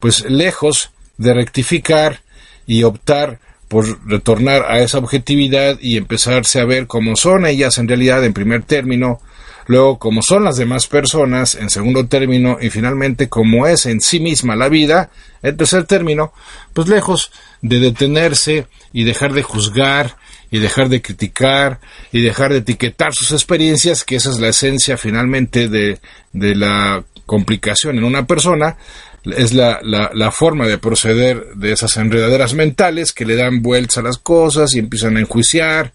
pues, 0.00 0.24
lejos 0.24 0.90
de 1.18 1.34
rectificar 1.34 2.20
y 2.66 2.82
optar 2.84 3.40
por 3.68 4.08
retornar 4.08 4.64
a 4.70 4.78
esa 4.78 4.98
objetividad 4.98 5.78
y 5.80 5.96
empezarse 5.96 6.60
a 6.60 6.64
ver 6.64 6.86
cómo 6.86 7.16
son 7.16 7.44
ellas 7.44 7.76
en 7.78 7.88
realidad 7.88 8.24
en 8.24 8.32
primer 8.32 8.62
término, 8.62 9.20
Luego, 9.66 9.98
como 9.98 10.22
son 10.22 10.44
las 10.44 10.56
demás 10.56 10.86
personas, 10.86 11.56
en 11.56 11.70
segundo 11.70 12.06
término, 12.06 12.58
y 12.60 12.70
finalmente, 12.70 13.28
como 13.28 13.66
es 13.66 13.86
en 13.86 14.00
sí 14.00 14.20
misma 14.20 14.54
la 14.54 14.68
vida, 14.68 15.10
en 15.42 15.56
tercer 15.56 15.84
término, 15.84 16.32
pues 16.72 16.88
lejos 16.88 17.32
de 17.62 17.80
detenerse 17.80 18.66
y 18.92 19.04
dejar 19.04 19.32
de 19.32 19.42
juzgar 19.42 20.16
y 20.50 20.60
dejar 20.60 20.88
de 20.88 21.02
criticar 21.02 21.80
y 22.12 22.20
dejar 22.20 22.52
de 22.52 22.58
etiquetar 22.58 23.12
sus 23.12 23.32
experiencias, 23.32 24.04
que 24.04 24.16
esa 24.16 24.30
es 24.30 24.38
la 24.38 24.48
esencia 24.48 24.96
finalmente 24.96 25.68
de, 25.68 25.98
de 26.32 26.54
la 26.54 27.04
complicación 27.26 27.98
en 27.98 28.04
una 28.04 28.26
persona, 28.26 28.76
es 29.24 29.52
la, 29.52 29.80
la, 29.82 30.10
la, 30.14 30.30
forma 30.30 30.68
de 30.68 30.78
proceder 30.78 31.54
de 31.56 31.72
esas 31.72 31.96
enredaderas 31.96 32.54
mentales 32.54 33.12
que 33.12 33.24
le 33.24 33.34
dan 33.34 33.60
vueltas 33.60 33.98
a 33.98 34.02
las 34.02 34.18
cosas 34.18 34.72
y 34.74 34.78
empiezan 34.78 35.16
a 35.16 35.20
enjuiciar 35.20 35.92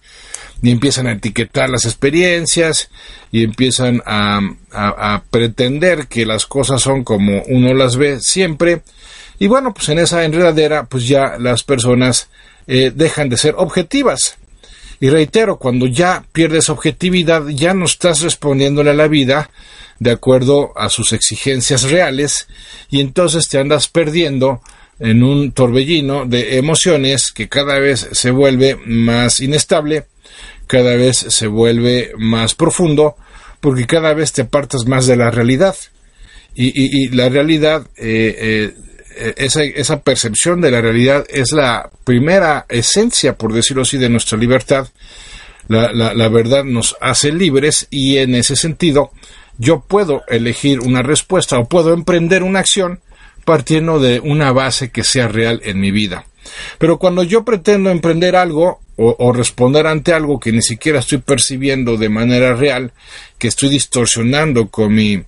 y 0.61 0.71
empiezan 0.71 1.07
a 1.07 1.13
etiquetar 1.13 1.69
las 1.69 1.85
experiencias 1.85 2.89
y 3.31 3.43
empiezan 3.43 4.01
a, 4.05 4.41
a, 4.71 5.23
pretender 5.29 6.07
que 6.07 6.25
las 6.25 6.45
cosas 6.45 6.81
son 6.81 7.03
como 7.03 7.43
uno 7.47 7.73
las 7.73 7.97
ve 7.97 8.19
siempre. 8.19 8.81
Y 9.39 9.47
bueno, 9.47 9.73
pues 9.73 9.89
en 9.89 9.99
esa 9.99 10.23
enredadera, 10.23 10.85
pues 10.85 11.07
ya 11.07 11.37
las 11.39 11.63
personas 11.63 12.29
eh, 12.67 12.91
dejan 12.93 13.29
de 13.29 13.37
ser 13.37 13.55
objetivas. 13.57 14.37
Y 14.99 15.09
reitero, 15.09 15.57
cuando 15.57 15.87
ya 15.87 16.23
pierdes 16.31 16.69
objetividad, 16.69 17.47
ya 17.47 17.73
no 17.73 17.85
estás 17.85 18.21
respondiéndole 18.21 18.91
a 18.91 18.95
la 18.95 19.07
vida 19.07 19.49
de 19.97 20.11
acuerdo 20.11 20.73
a 20.75 20.89
sus 20.89 21.13
exigencias 21.13 21.83
reales 21.83 22.47
y 22.89 23.01
entonces 23.01 23.47
te 23.47 23.59
andas 23.59 23.87
perdiendo 23.87 24.61
en 24.99 25.23
un 25.23 25.51
torbellino 25.51 26.25
de 26.25 26.57
emociones 26.57 27.31
que 27.31 27.49
cada 27.49 27.79
vez 27.79 28.09
se 28.11 28.31
vuelve 28.31 28.79
más 28.85 29.39
inestable 29.41 30.05
cada 30.71 30.95
vez 30.95 31.17
se 31.17 31.47
vuelve 31.47 32.13
más 32.17 32.55
profundo 32.55 33.17
porque 33.59 33.85
cada 33.85 34.13
vez 34.13 34.31
te 34.31 34.43
apartas 34.43 34.85
más 34.87 35.05
de 35.05 35.17
la 35.17 35.29
realidad. 35.29 35.75
Y, 36.55 37.09
la 37.09 37.27
realidad, 37.27 37.87
eh, 37.97 38.73
eh, 39.17 39.33
esa, 39.35 39.63
esa, 39.63 40.01
percepción 40.01 40.61
de 40.61 40.71
la 40.71 40.79
realidad 40.79 41.25
es 41.29 41.51
la 41.51 41.89
primera 42.05 42.65
esencia, 42.69 43.37
por 43.37 43.53
decirlo 43.53 43.81
así, 43.81 43.97
de 43.97 44.07
nuestra 44.07 44.37
libertad. 44.37 44.87
La, 45.67 45.91
la, 45.91 46.13
la 46.13 46.29
verdad 46.29 46.63
nos 46.63 46.95
hace 47.01 47.33
libres 47.33 47.87
y 47.89 48.19
en 48.19 48.33
ese 48.35 48.55
sentido 48.55 49.11
yo 49.57 49.81
puedo 49.81 50.23
elegir 50.29 50.79
una 50.79 51.01
respuesta 51.01 51.59
o 51.59 51.67
puedo 51.67 51.93
emprender 51.93 52.43
una 52.43 52.59
acción 52.59 53.01
partiendo 53.43 53.99
de 53.99 54.21
una 54.21 54.53
base 54.53 54.89
que 54.89 55.03
sea 55.03 55.27
real 55.27 55.59
en 55.65 55.81
mi 55.81 55.91
vida. 55.91 56.25
Pero 56.77 56.97
cuando 56.97 57.23
yo 57.23 57.43
pretendo 57.43 57.89
emprender 57.89 58.37
algo 58.37 58.79
o, 59.03 59.33
responder 59.33 59.87
ante 59.87 60.13
algo 60.13 60.39
que 60.39 60.51
ni 60.51 60.61
siquiera 60.61 60.99
estoy 60.99 61.17
percibiendo 61.17 61.97
de 61.97 62.09
manera 62.09 62.53
real, 62.53 62.91
que 63.37 63.47
estoy 63.47 63.69
distorsionando 63.69 64.69
con 64.69 64.93
mi 64.93 65.23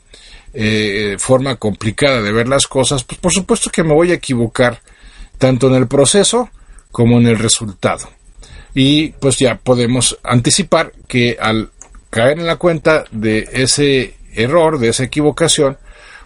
eh, 0.53 1.15
forma 1.17 1.55
complicada 1.55 2.21
de 2.21 2.31
ver 2.31 2.47
las 2.47 2.67
cosas, 2.67 3.03
pues 3.03 3.19
por 3.19 3.33
supuesto 3.33 3.71
que 3.71 3.83
me 3.83 3.93
voy 3.93 4.11
a 4.11 4.15
equivocar 4.15 4.81
tanto 5.37 5.67
en 5.67 5.75
el 5.75 5.87
proceso 5.87 6.49
como 6.91 7.19
en 7.19 7.27
el 7.27 7.39
resultado. 7.39 8.09
Y 8.75 9.09
pues 9.09 9.37
ya 9.37 9.55
podemos 9.55 10.17
anticipar 10.23 10.93
que 11.07 11.37
al 11.39 11.71
caer 12.09 12.39
en 12.39 12.45
la 12.45 12.57
cuenta 12.57 13.05
de 13.11 13.49
ese 13.51 14.15
error, 14.35 14.77
de 14.79 14.89
esa 14.89 15.03
equivocación, 15.03 15.77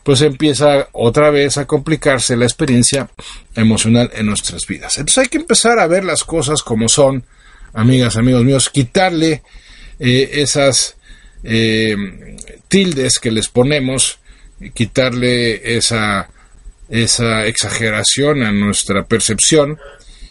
pues 0.03 0.21
empieza 0.21 0.87
otra 0.93 1.29
vez 1.31 1.57
a 1.57 1.65
complicarse 1.65 2.37
la 2.37 2.45
experiencia 2.45 3.09
emocional 3.55 4.09
en 4.13 4.25
nuestras 4.25 4.65
vidas. 4.65 4.97
Entonces 4.97 5.17
hay 5.17 5.27
que 5.27 5.37
empezar 5.37 5.79
a 5.79 5.87
ver 5.87 6.05
las 6.05 6.23
cosas 6.23 6.63
como 6.63 6.87
son, 6.87 7.25
amigas, 7.73 8.17
amigos 8.17 8.43
míos, 8.43 8.69
quitarle 8.69 9.43
eh, 9.99 10.29
esas 10.33 10.97
eh, 11.43 11.95
tildes 12.67 13.19
que 13.19 13.31
les 13.31 13.47
ponemos, 13.47 14.19
quitarle 14.73 15.77
esa, 15.77 16.29
esa 16.89 17.45
exageración 17.45 18.43
a 18.43 18.51
nuestra 18.51 19.05
percepción 19.05 19.77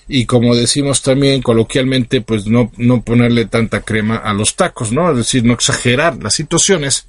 y 0.09 0.27
como 0.27 0.55
decimos 0.55 1.03
también 1.03 1.43
coloquialmente, 1.43 2.21
pues 2.21 2.47
no, 2.47 2.71
no 2.77 3.03
ponerle 3.03 3.47
tanta 3.47 3.81
crema 3.81 4.17
a 4.17 4.33
los 4.33 4.55
tacos, 4.55 4.93
¿no? 4.93 5.11
Es 5.11 5.17
decir, 5.17 5.45
no 5.45 5.53
exagerar 5.53 6.23
las 6.23 6.35
situaciones 6.35 7.07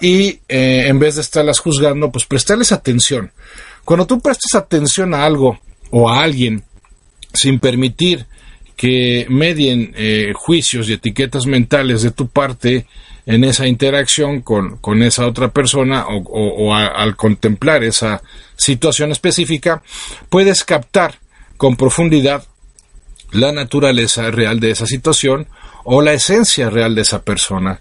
y 0.00 0.40
eh, 0.48 0.84
en 0.86 0.98
vez 0.98 1.14
de 1.14 1.22
estarlas 1.22 1.60
juzgando, 1.60 2.12
pues 2.12 2.26
prestarles 2.26 2.72
atención. 2.72 3.32
Cuando 3.84 4.06
tú 4.06 4.20
prestas 4.20 4.54
atención 4.54 5.14
a 5.14 5.24
algo 5.24 5.58
o 5.90 6.10
a 6.10 6.22
alguien 6.22 6.62
sin 7.32 7.58
permitir 7.58 8.26
que 8.76 9.26
medien 9.30 9.92
eh, 9.96 10.32
juicios 10.34 10.88
y 10.88 10.92
etiquetas 10.92 11.46
mentales 11.46 12.02
de 12.02 12.10
tu 12.10 12.28
parte 12.28 12.86
en 13.24 13.42
esa 13.42 13.66
interacción 13.66 14.42
con, 14.42 14.76
con 14.76 15.02
esa 15.02 15.26
otra 15.26 15.48
persona 15.48 16.06
o, 16.08 16.74
al 16.74 17.16
contemplar 17.16 17.82
esa 17.82 18.22
situación 18.56 19.10
específica, 19.10 19.82
puedes 20.28 20.62
captar 20.62 21.18
con 21.56 21.76
profundidad 21.76 22.44
la 23.32 23.50
naturaleza 23.50 24.30
real 24.30 24.60
de 24.60 24.70
esa 24.70 24.86
situación 24.86 25.48
o 25.84 26.02
la 26.02 26.12
esencia 26.12 26.70
real 26.70 26.94
de 26.94 27.02
esa 27.02 27.22
persona. 27.22 27.80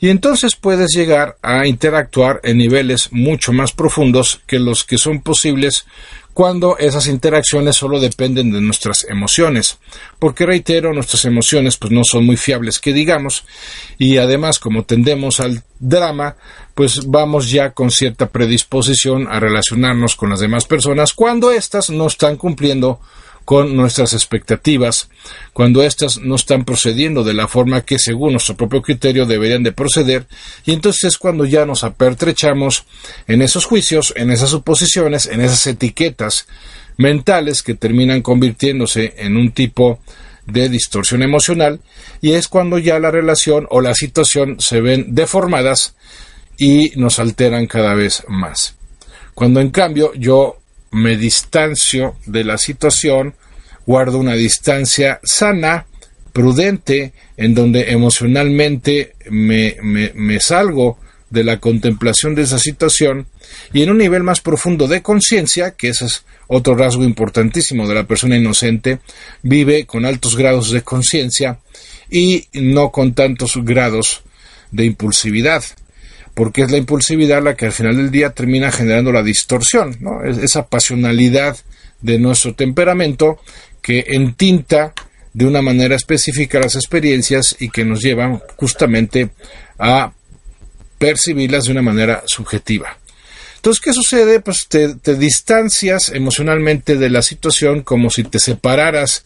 Y 0.00 0.08
entonces 0.08 0.56
puedes 0.56 0.90
llegar 0.94 1.36
a 1.42 1.66
interactuar 1.66 2.40
en 2.44 2.58
niveles 2.58 3.12
mucho 3.12 3.52
más 3.52 3.72
profundos 3.72 4.42
que 4.46 4.58
los 4.58 4.84
que 4.84 4.98
son 4.98 5.22
posibles 5.22 5.86
cuando 6.34 6.76
esas 6.78 7.06
interacciones 7.06 7.76
solo 7.76 8.00
dependen 8.00 8.52
de 8.52 8.60
nuestras 8.60 9.06
emociones, 9.08 9.78
porque 10.18 10.44
reitero, 10.44 10.92
nuestras 10.92 11.24
emociones 11.24 11.76
pues 11.76 11.92
no 11.92 12.02
son 12.02 12.26
muy 12.26 12.36
fiables 12.36 12.80
que 12.80 12.92
digamos, 12.92 13.44
y 13.98 14.18
además 14.18 14.58
como 14.58 14.82
tendemos 14.82 15.38
al 15.38 15.62
drama, 15.78 16.34
pues 16.74 17.06
vamos 17.06 17.50
ya 17.50 17.70
con 17.70 17.92
cierta 17.92 18.30
predisposición 18.30 19.28
a 19.28 19.38
relacionarnos 19.38 20.16
con 20.16 20.30
las 20.30 20.40
demás 20.40 20.64
personas 20.64 21.12
cuando 21.12 21.52
éstas 21.52 21.88
no 21.88 22.08
están 22.08 22.36
cumpliendo 22.36 23.00
con 23.44 23.76
nuestras 23.76 24.12
expectativas, 24.12 25.08
cuando 25.52 25.82
éstas 25.82 26.18
no 26.18 26.34
están 26.34 26.64
procediendo 26.64 27.24
de 27.24 27.34
la 27.34 27.48
forma 27.48 27.82
que 27.82 27.98
según 27.98 28.32
nuestro 28.32 28.56
propio 28.56 28.82
criterio 28.82 29.26
deberían 29.26 29.62
de 29.62 29.72
proceder, 29.72 30.26
y 30.64 30.72
entonces 30.72 31.04
es 31.04 31.18
cuando 31.18 31.44
ya 31.44 31.66
nos 31.66 31.84
apertrechamos 31.84 32.84
en 33.26 33.42
esos 33.42 33.66
juicios, 33.66 34.14
en 34.16 34.30
esas 34.30 34.50
suposiciones, 34.50 35.26
en 35.26 35.40
esas 35.40 35.66
etiquetas 35.66 36.46
mentales 36.96 37.62
que 37.62 37.74
terminan 37.74 38.22
convirtiéndose 38.22 39.14
en 39.18 39.36
un 39.36 39.52
tipo 39.52 40.00
de 40.46 40.68
distorsión 40.68 41.22
emocional, 41.22 41.80
y 42.20 42.32
es 42.32 42.48
cuando 42.48 42.78
ya 42.78 42.98
la 42.98 43.10
relación 43.10 43.66
o 43.70 43.80
la 43.80 43.94
situación 43.94 44.60
se 44.60 44.80
ven 44.80 45.14
deformadas 45.14 45.96
y 46.56 46.90
nos 46.96 47.18
alteran 47.18 47.66
cada 47.66 47.94
vez 47.94 48.22
más. 48.28 48.76
Cuando 49.34 49.60
en 49.60 49.70
cambio 49.70 50.12
yo 50.14 50.58
me 50.94 51.16
distancio 51.16 52.16
de 52.24 52.44
la 52.44 52.56
situación, 52.56 53.34
guardo 53.84 54.18
una 54.18 54.34
distancia 54.34 55.20
sana, 55.24 55.86
prudente, 56.32 57.12
en 57.36 57.54
donde 57.54 57.90
emocionalmente 57.90 59.14
me, 59.28 59.76
me, 59.82 60.40
salgo 60.40 60.98
de 61.30 61.44
la 61.44 61.58
contemplación 61.58 62.34
de 62.34 62.42
esa 62.42 62.58
situación 62.58 63.26
y 63.72 63.82
en 63.82 63.90
un 63.90 63.98
nivel 63.98 64.22
más 64.22 64.40
profundo 64.40 64.86
de 64.86 65.02
conciencia, 65.02 65.72
que 65.72 65.88
ese 65.88 66.06
es 66.06 66.24
otro 66.46 66.76
rasgo 66.76 67.02
importantísimo 67.02 67.88
de 67.88 67.94
la 67.94 68.04
persona 68.04 68.36
inocente, 68.36 69.00
vive 69.42 69.86
con 69.86 70.04
altos 70.04 70.36
grados 70.36 70.70
de 70.70 70.82
conciencia 70.82 71.58
y 72.08 72.46
no 72.52 72.90
con 72.90 73.14
tantos 73.14 73.56
grados 73.64 74.22
de 74.70 74.84
impulsividad 74.84 75.64
porque 76.34 76.62
es 76.62 76.70
la 76.70 76.76
impulsividad 76.76 77.42
la 77.42 77.54
que 77.54 77.66
al 77.66 77.72
final 77.72 77.96
del 77.96 78.10
día 78.10 78.30
termina 78.30 78.70
generando 78.70 79.12
la 79.12 79.22
distorsión, 79.22 79.96
¿no? 80.00 80.22
esa 80.24 80.66
pasionalidad 80.66 81.56
de 82.00 82.18
nuestro 82.18 82.54
temperamento 82.54 83.38
que 83.80 84.04
entinta 84.08 84.92
de 85.32 85.46
una 85.46 85.62
manera 85.62 85.96
específica 85.96 86.60
las 86.60 86.74
experiencias 86.74 87.56
y 87.58 87.70
que 87.70 87.84
nos 87.84 88.00
llevan 88.02 88.40
justamente 88.56 89.30
a 89.78 90.12
percibirlas 90.98 91.64
de 91.64 91.72
una 91.72 91.82
manera 91.82 92.22
subjetiva. 92.26 92.98
Entonces, 93.56 93.82
¿qué 93.82 93.92
sucede? 93.92 94.40
Pues 94.40 94.68
te, 94.68 94.94
distancias 95.16 96.10
emocionalmente 96.10 96.96
de 96.96 97.10
la 97.10 97.22
situación 97.22 97.82
como 97.82 98.10
si 98.10 98.24
te 98.24 98.38
separaras 98.38 99.24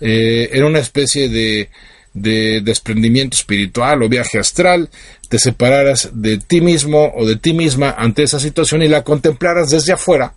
eh, 0.00 0.50
en 0.52 0.64
una 0.64 0.80
especie 0.80 1.28
de 1.28 1.70
de 2.16 2.62
desprendimiento 2.62 3.36
espiritual 3.36 4.02
o 4.02 4.08
viaje 4.08 4.38
astral, 4.38 4.88
te 5.28 5.38
separaras 5.38 6.10
de 6.12 6.38
ti 6.38 6.60
mismo 6.60 7.12
o 7.14 7.26
de 7.26 7.36
ti 7.36 7.52
misma 7.52 7.94
ante 7.96 8.22
esa 8.22 8.40
situación 8.40 8.82
y 8.82 8.88
la 8.88 9.04
contemplaras 9.04 9.70
desde 9.70 9.92
afuera, 9.92 10.34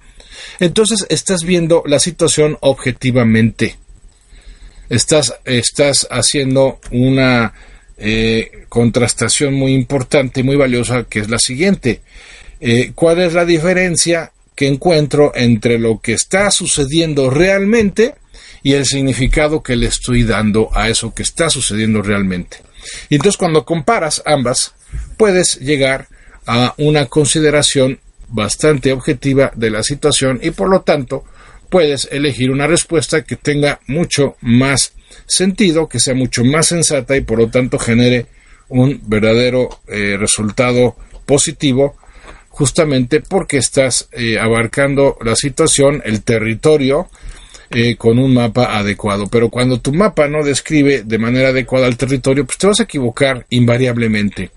entonces 0.59 1.05
estás 1.09 1.43
viendo 1.43 1.83
la 1.85 1.99
situación 1.99 2.57
objetivamente. 2.61 3.77
Estás, 4.89 5.35
estás 5.45 6.07
haciendo 6.09 6.79
una 6.91 7.53
eh, 7.97 8.65
contrastación 8.69 9.53
muy 9.53 9.73
importante 9.73 10.39
y 10.39 10.43
muy 10.43 10.55
valiosa 10.55 11.03
que 11.03 11.19
es 11.19 11.29
la 11.29 11.39
siguiente. 11.39 12.01
Eh, 12.59 12.91
¿Cuál 12.95 13.19
es 13.19 13.33
la 13.33 13.45
diferencia 13.45 14.31
que 14.55 14.67
encuentro 14.67 15.31
entre 15.35 15.79
lo 15.79 16.01
que 16.01 16.11
está 16.11 16.51
sucediendo 16.51 17.29
realmente 17.29 18.15
y 18.63 18.73
el 18.73 18.85
significado 18.85 19.63
que 19.63 19.75
le 19.75 19.87
estoy 19.87 20.23
dando 20.23 20.69
a 20.73 20.89
eso 20.89 21.13
que 21.13 21.23
está 21.23 21.49
sucediendo 21.49 22.01
realmente. 22.01 22.57
Y 23.09 23.15
entonces 23.15 23.37
cuando 23.37 23.65
comparas 23.65 24.21
ambas, 24.25 24.73
puedes 25.17 25.59
llegar 25.59 26.07
a 26.45 26.73
una 26.77 27.05
consideración 27.05 27.99
bastante 28.27 28.91
objetiva 28.91 29.51
de 29.55 29.69
la 29.69 29.83
situación 29.83 30.39
y 30.41 30.51
por 30.51 30.69
lo 30.69 30.81
tanto 30.81 31.23
puedes 31.69 32.07
elegir 32.11 32.51
una 32.51 32.67
respuesta 32.67 33.23
que 33.23 33.35
tenga 33.35 33.79
mucho 33.87 34.35
más 34.41 34.93
sentido, 35.25 35.87
que 35.87 35.99
sea 35.99 36.15
mucho 36.15 36.43
más 36.43 36.67
sensata 36.67 37.15
y 37.15 37.21
por 37.21 37.37
lo 37.37 37.49
tanto 37.49 37.77
genere 37.77 38.27
un 38.69 39.01
verdadero 39.05 39.69
eh, 39.87 40.15
resultado 40.17 40.95
positivo 41.25 41.95
justamente 42.49 43.21
porque 43.21 43.57
estás 43.57 44.09
eh, 44.11 44.37
abarcando 44.39 45.17
la 45.23 45.35
situación, 45.35 46.01
el 46.03 46.23
territorio, 46.23 47.07
eh, 47.69 47.95
con 47.95 48.17
un 48.17 48.33
mapa 48.33 48.77
adecuado. 48.77 49.27
Pero 49.27 49.49
cuando 49.49 49.79
tu 49.79 49.93
mapa 49.93 50.27
no 50.27 50.43
describe 50.43 51.03
de 51.03 51.17
manera 51.19 51.49
adecuada 51.49 51.87
el 51.87 51.97
territorio, 51.97 52.45
pues 52.45 52.57
te 52.57 52.67
vas 52.67 52.79
a 52.79 52.83
equivocar 52.83 53.45
invariablemente. 53.49 54.51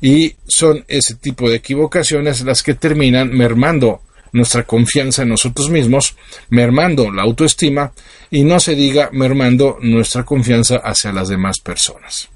Y 0.00 0.36
son 0.46 0.84
ese 0.88 1.14
tipo 1.14 1.48
de 1.48 1.56
equivocaciones 1.56 2.42
las 2.42 2.62
que 2.62 2.74
terminan 2.74 3.30
mermando 3.30 4.02
nuestra 4.32 4.64
confianza 4.64 5.22
en 5.22 5.30
nosotros 5.30 5.70
mismos, 5.70 6.16
mermando 6.50 7.10
la 7.10 7.22
autoestima 7.22 7.92
y 8.30 8.44
no 8.44 8.60
se 8.60 8.74
diga 8.74 9.08
mermando 9.12 9.78
nuestra 9.80 10.24
confianza 10.24 10.76
hacia 10.76 11.12
las 11.12 11.28
demás 11.28 11.60
personas. 11.60 12.28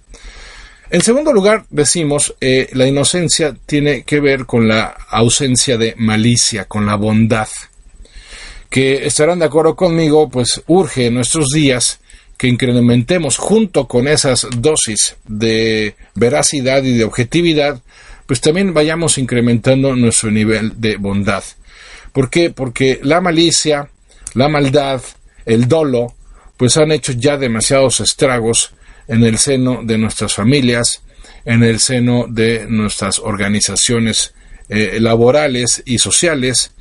En 0.90 1.02
segundo 1.02 1.32
lugar, 1.32 1.66
decimos, 1.70 2.34
eh, 2.40 2.68
la 2.72 2.86
inocencia 2.86 3.54
tiene 3.66 4.02
que 4.02 4.18
ver 4.20 4.46
con 4.46 4.66
la 4.66 4.86
ausencia 5.10 5.76
de 5.76 5.94
malicia, 5.96 6.64
con 6.64 6.86
la 6.86 6.96
bondad 6.96 7.48
que 8.70 9.04
estarán 9.04 9.40
de 9.40 9.46
acuerdo 9.46 9.74
conmigo, 9.74 10.30
pues 10.30 10.62
urge 10.68 11.06
en 11.06 11.14
nuestros 11.14 11.48
días 11.48 12.00
que 12.40 12.48
incrementemos 12.48 13.36
junto 13.36 13.86
con 13.86 14.08
esas 14.08 14.46
dosis 14.56 15.14
de 15.28 15.94
veracidad 16.14 16.82
y 16.82 16.96
de 16.96 17.04
objetividad, 17.04 17.82
pues 18.24 18.40
también 18.40 18.72
vayamos 18.72 19.18
incrementando 19.18 19.94
nuestro 19.94 20.30
nivel 20.30 20.80
de 20.80 20.96
bondad. 20.96 21.44
¿Por 22.14 22.30
qué? 22.30 22.48
Porque 22.48 22.98
la 23.02 23.20
malicia, 23.20 23.90
la 24.32 24.48
maldad, 24.48 25.02
el 25.44 25.68
dolo, 25.68 26.14
pues 26.56 26.78
han 26.78 26.92
hecho 26.92 27.12
ya 27.12 27.36
demasiados 27.36 28.00
estragos 28.00 28.72
en 29.06 29.22
el 29.22 29.36
seno 29.36 29.82
de 29.84 29.98
nuestras 29.98 30.32
familias, 30.32 31.02
en 31.44 31.62
el 31.62 31.78
seno 31.78 32.24
de 32.26 32.64
nuestras 32.66 33.18
organizaciones 33.18 34.32
eh, 34.70 34.96
laborales 34.98 35.82
y 35.84 35.98
sociales, 35.98 36.72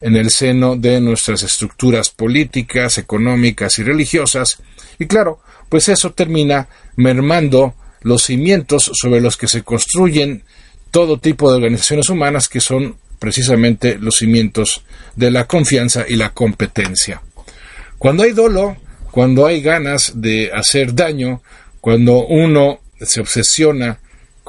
en 0.00 0.16
el 0.16 0.30
seno 0.30 0.76
de 0.76 1.00
nuestras 1.00 1.42
estructuras 1.42 2.10
políticas, 2.10 2.98
económicas 2.98 3.78
y 3.78 3.82
religiosas, 3.82 4.58
y 4.98 5.06
claro, 5.06 5.40
pues 5.68 5.88
eso 5.88 6.12
termina 6.12 6.68
mermando 6.96 7.74
los 8.02 8.24
cimientos 8.24 8.90
sobre 8.94 9.20
los 9.20 9.36
que 9.36 9.48
se 9.48 9.62
construyen 9.62 10.44
todo 10.90 11.18
tipo 11.18 11.50
de 11.50 11.56
organizaciones 11.56 12.08
humanas 12.08 12.48
que 12.48 12.60
son 12.60 12.96
precisamente 13.18 13.98
los 13.98 14.16
cimientos 14.16 14.82
de 15.16 15.30
la 15.30 15.46
confianza 15.46 16.04
y 16.08 16.16
la 16.16 16.30
competencia. 16.30 17.20
Cuando 17.98 18.22
hay 18.22 18.32
dolo, 18.32 18.76
cuando 19.10 19.46
hay 19.46 19.60
ganas 19.60 20.12
de 20.14 20.50
hacer 20.52 20.94
daño, 20.94 21.42
cuando 21.80 22.26
uno 22.26 22.80
se 23.00 23.20
obsesiona 23.20 23.98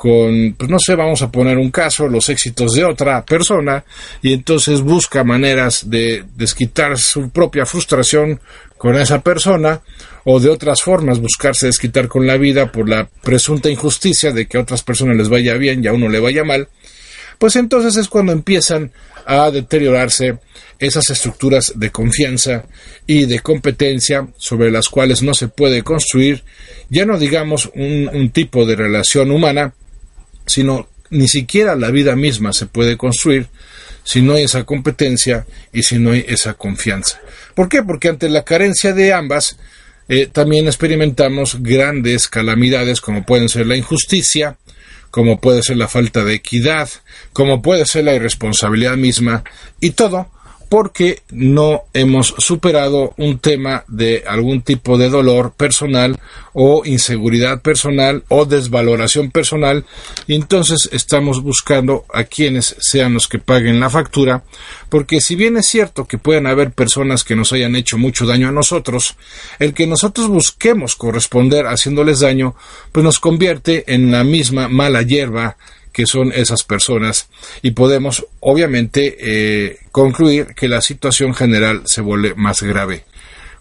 con, 0.02 0.56
pues 0.58 0.72
no 0.72 0.80
sé, 0.80 0.96
vamos 0.96 1.22
a 1.24 1.30
poner 1.30 1.58
un 1.58 1.72
caso, 1.72 2.08
los 2.08 2.30
éxitos 2.30 2.72
de 2.72 2.86
otra 2.86 3.26
persona, 3.26 3.84
y 4.22 4.32
entonces 4.32 4.80
busca 4.80 5.26
maneras 5.26 5.90
de 5.90 6.24
desquitar 6.38 6.98
su 6.98 7.32
propia 7.32 7.66
frustración 7.66 8.40
con 8.78 8.96
esa 8.96 9.20
persona, 9.20 9.82
o 10.24 10.40
de 10.40 10.48
otras 10.48 10.82
formas 10.82 11.20
buscarse 11.20 11.66
desquitar 11.66 12.08
con 12.08 12.26
la 12.26 12.38
vida 12.38 12.72
por 12.72 12.88
la 12.88 13.10
presunta 13.24 13.70
injusticia 13.70 14.32
de 14.32 14.48
que 14.48 14.58
a 14.58 14.62
otras 14.62 14.84
personas 14.84 15.18
les 15.18 15.28
vaya 15.28 15.56
bien 15.56 15.84
y 15.84 15.88
a 15.88 15.92
uno 15.92 16.08
le 16.08 16.22
vaya 16.22 16.46
mal, 16.46 16.70
pues 17.38 17.58
entonces 17.58 17.98
es 17.98 18.08
cuando 18.08 18.32
empiezan 18.32 18.94
a 19.26 19.52
deteriorarse 19.52 20.38
esas 20.80 21.10
estructuras 21.10 21.74
de 21.76 21.92
confianza 21.92 22.64
y 23.06 23.26
de 23.26 23.40
competencia 23.42 24.30
sobre 24.38 24.72
las 24.72 24.88
cuales 24.88 25.24
no 25.24 25.34
se 25.34 25.50
puede 25.50 25.84
construir, 25.84 26.46
ya 26.90 27.06
no 27.06 27.20
digamos 27.20 27.70
un, 27.76 28.10
un 28.14 28.30
tipo 28.30 28.66
de 28.66 28.78
relación 28.78 29.32
humana, 29.32 29.74
sino 30.50 30.90
ni 31.12 31.28
siquiera 31.28 31.76
la 31.76 31.92
vida 31.92 32.16
misma 32.16 32.54
se 32.54 32.66
puede 32.66 32.98
construir 32.98 33.48
si 34.04 34.22
no 34.22 34.34
hay 34.34 34.44
esa 34.44 34.64
competencia 34.64 35.46
y 35.72 35.84
si 35.84 36.00
no 36.00 36.12
hay 36.12 36.26
esa 36.28 36.56
confianza. 36.56 37.20
¿Por 37.54 37.70
qué? 37.70 37.84
Porque 37.84 38.10
ante 38.10 38.28
la 38.30 38.44
carencia 38.44 38.94
de 38.94 39.14
ambas, 39.14 39.58
eh, 40.08 40.26
también 40.26 40.66
experimentamos 40.66 41.62
grandes 41.62 42.28
calamidades 42.28 43.02
como 43.02 43.24
pueden 43.26 43.50
ser 43.50 43.68
la 43.68 43.76
injusticia, 43.76 44.58
como 45.12 45.40
puede 45.40 45.62
ser 45.62 45.78
la 45.78 45.88
falta 45.88 46.24
de 46.24 46.34
equidad, 46.34 46.90
como 47.34 47.62
puede 47.62 47.86
ser 47.86 48.06
la 48.06 48.16
irresponsabilidad 48.16 48.98
misma, 48.98 49.44
y 49.80 49.92
todo 49.92 50.32
porque 50.70 51.24
no 51.32 51.84
hemos 51.94 52.36
superado 52.38 53.14
un 53.18 53.40
tema 53.40 53.84
de 53.88 54.24
algún 54.28 54.62
tipo 54.62 54.98
de 54.98 55.10
dolor 55.10 55.52
personal 55.54 56.20
o 56.54 56.84
inseguridad 56.86 57.62
personal 57.62 58.24
o 58.28 58.46
desvaloración 58.46 59.32
personal. 59.32 59.86
Y 60.28 60.36
entonces 60.36 60.88
estamos 60.92 61.42
buscando 61.42 62.06
a 62.14 62.24
quienes 62.24 62.76
sean 62.80 63.16
los 63.16 63.28
que 63.28 63.40
paguen 63.40 63.80
la 63.80 63.90
factura 63.90 64.44
porque 64.90 65.22
si 65.22 65.36
bien 65.36 65.58
es 65.58 65.68
cierto 65.68 66.06
que 66.06 66.18
pueden 66.18 66.48
haber 66.48 66.72
personas 66.72 67.24
que 67.24 67.36
nos 67.36 67.54
hayan 67.54 67.76
hecho 67.76 67.98
mucho 67.98 68.26
daño 68.26 68.50
a 68.50 68.52
nosotros 68.52 69.16
el 69.60 69.74
que 69.74 69.88
nosotros 69.88 70.28
busquemos 70.28 70.96
corresponder 70.96 71.68
haciéndoles 71.68 72.20
daño 72.20 72.56
pues 72.92 73.04
nos 73.04 73.20
convierte 73.20 73.94
en 73.94 74.12
la 74.12 74.24
misma 74.24 74.68
mala 74.68 75.04
hierba 75.04 75.58
que 75.92 76.06
son 76.06 76.32
esas 76.32 76.64
personas 76.64 77.30
y 77.62 77.72
podemos 77.72 78.26
obviamente 78.40 79.18
eh, 79.20 79.80
concluir 79.92 80.54
que 80.56 80.68
la 80.68 80.82
situación 80.82 81.34
general 81.34 81.84
se 81.86 82.02
vuelve 82.02 82.36
más 82.36 82.62
grave. 82.62 83.06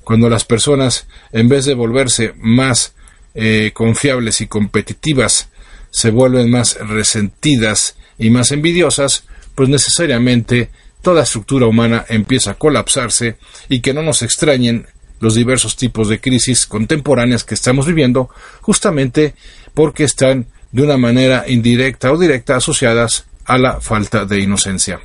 Cuando 0.05 0.29
las 0.31 0.45
personas, 0.45 1.07
en 1.33 1.49
vez 1.49 1.65
de 1.65 1.75
volverse 1.75 2.33
más 2.39 2.95
eh, 3.35 3.73
confiables 3.75 4.41
y 4.41 4.47
competitivas, 4.47 5.51
se 5.91 6.11
vuelven 6.11 6.51
más 6.51 6.79
resentidas 6.81 7.97
y 8.19 8.31
más 8.31 8.53
envidiosas, 8.53 9.25
pues 9.55 9.69
necesariamente 9.69 10.71
toda 11.03 11.23
estructura 11.23 11.67
humana 11.67 12.05
empieza 12.09 12.53
a 12.53 12.59
colapsarse 12.59 13.37
y 13.69 13.81
que 13.81 13.95
no 13.95 14.03
nos 14.03 14.23
extrañen 14.23 14.87
los 15.21 15.35
diversos 15.35 15.77
tipos 15.77 16.09
de 16.09 16.21
crisis 16.21 16.67
contemporáneas 16.67 17.45
que 17.45 17.55
estamos 17.55 17.87
viviendo 17.87 18.31
justamente 18.61 19.35
porque 19.75 20.05
están 20.05 20.47
de 20.73 20.83
una 20.83 20.97
manera 20.97 21.45
indirecta 21.47 22.13
o 22.13 22.19
directa 22.19 22.57
asociadas 22.57 23.27
a 23.45 23.59
la 23.59 23.81
falta 23.81 24.25
de 24.25 24.41
inocencia. 24.41 25.01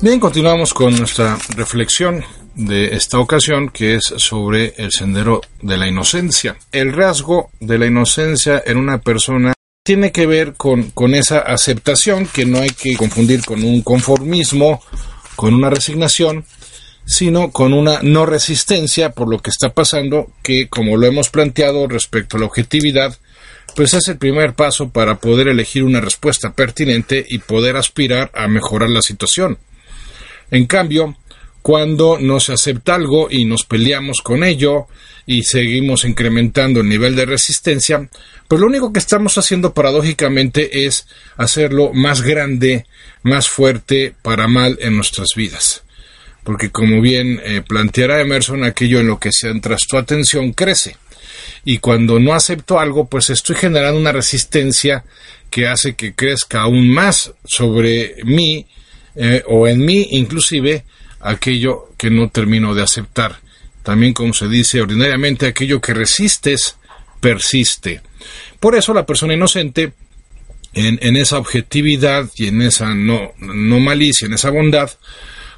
Bien, 0.00 0.20
continuamos 0.20 0.72
con 0.74 0.96
nuestra 0.96 1.36
reflexión 1.56 2.22
de 2.54 2.94
esta 2.94 3.18
ocasión, 3.18 3.68
que 3.68 3.96
es 3.96 4.04
sobre 4.04 4.74
el 4.76 4.92
sendero 4.92 5.40
de 5.60 5.76
la 5.76 5.88
inocencia. 5.88 6.56
El 6.70 6.92
rasgo 6.92 7.50
de 7.58 7.78
la 7.78 7.86
inocencia 7.86 8.62
en 8.64 8.78
una 8.78 8.98
persona 8.98 9.54
tiene 9.88 10.12
que 10.12 10.26
ver 10.26 10.52
con, 10.52 10.90
con 10.90 11.14
esa 11.14 11.38
aceptación 11.38 12.26
que 12.26 12.44
no 12.44 12.58
hay 12.58 12.68
que 12.68 12.94
confundir 12.94 13.42
con 13.42 13.64
un 13.64 13.80
conformismo, 13.80 14.82
con 15.34 15.54
una 15.54 15.70
resignación, 15.70 16.44
sino 17.06 17.50
con 17.52 17.72
una 17.72 18.00
no 18.02 18.26
resistencia 18.26 19.12
por 19.12 19.30
lo 19.30 19.38
que 19.38 19.48
está 19.48 19.70
pasando, 19.70 20.30
que 20.42 20.68
como 20.68 20.98
lo 20.98 21.06
hemos 21.06 21.30
planteado 21.30 21.88
respecto 21.88 22.36
a 22.36 22.40
la 22.40 22.44
objetividad, 22.44 23.16
pues 23.74 23.94
es 23.94 24.08
el 24.08 24.18
primer 24.18 24.52
paso 24.52 24.90
para 24.90 25.20
poder 25.20 25.48
elegir 25.48 25.84
una 25.84 26.02
respuesta 26.02 26.52
pertinente 26.52 27.24
y 27.26 27.38
poder 27.38 27.78
aspirar 27.78 28.30
a 28.34 28.46
mejorar 28.46 28.90
la 28.90 29.00
situación. 29.00 29.56
En 30.50 30.66
cambio, 30.66 31.16
cuando 31.62 32.18
no 32.18 32.40
se 32.40 32.52
acepta 32.52 32.94
algo 32.94 33.28
y 33.30 33.46
nos 33.46 33.64
peleamos 33.64 34.20
con 34.22 34.44
ello 34.44 34.86
y 35.26 35.44
seguimos 35.44 36.04
incrementando 36.04 36.80
el 36.80 36.88
nivel 36.88 37.16
de 37.16 37.26
resistencia, 37.26 38.08
pues 38.48 38.60
lo 38.60 38.66
único 38.66 38.92
que 38.92 38.98
estamos 38.98 39.36
haciendo 39.36 39.74
paradójicamente 39.74 40.86
es 40.86 41.06
hacerlo 41.36 41.92
más 41.92 42.22
grande, 42.22 42.86
más 43.22 43.48
fuerte 43.48 44.14
para 44.22 44.48
mal 44.48 44.78
en 44.80 44.96
nuestras 44.96 45.28
vidas. 45.36 45.82
Porque 46.44 46.70
como 46.70 47.02
bien 47.02 47.40
eh, 47.44 47.60
planteará 47.60 48.22
Emerson, 48.22 48.64
aquello 48.64 49.00
en 49.00 49.06
lo 49.06 49.20
que 49.20 49.32
centras 49.32 49.82
tu 49.86 49.98
atención 49.98 50.52
crece. 50.52 50.96
Y 51.64 51.78
cuando 51.78 52.18
no 52.18 52.32
acepto 52.32 52.80
algo, 52.80 53.06
pues 53.06 53.28
estoy 53.28 53.56
generando 53.56 54.00
una 54.00 54.12
resistencia 54.12 55.04
que 55.50 55.68
hace 55.68 55.94
que 55.94 56.14
crezca 56.14 56.62
aún 56.62 56.88
más 56.88 57.32
sobre 57.44 58.16
mí 58.24 58.66
eh, 59.14 59.42
o 59.46 59.66
en 59.68 59.84
mí 59.84 60.08
inclusive 60.12 60.84
aquello 61.20 61.90
que 61.98 62.08
no 62.08 62.30
termino 62.30 62.74
de 62.74 62.82
aceptar. 62.82 63.40
También, 63.82 64.14
como 64.14 64.32
se 64.32 64.48
dice 64.48 64.80
ordinariamente, 64.80 65.46
aquello 65.46 65.80
que 65.80 65.92
resistes 65.92 66.76
persiste. 67.20 68.00
Por 68.60 68.74
eso 68.74 68.94
la 68.94 69.06
persona 69.06 69.34
inocente, 69.34 69.92
en, 70.74 71.16
esa 71.16 71.38
objetividad 71.38 72.28
y 72.36 72.46
en 72.48 72.62
esa 72.62 72.94
no, 72.94 73.32
no 73.38 73.80
malicia, 73.80 74.26
en 74.26 74.34
esa 74.34 74.50
bondad, 74.50 74.90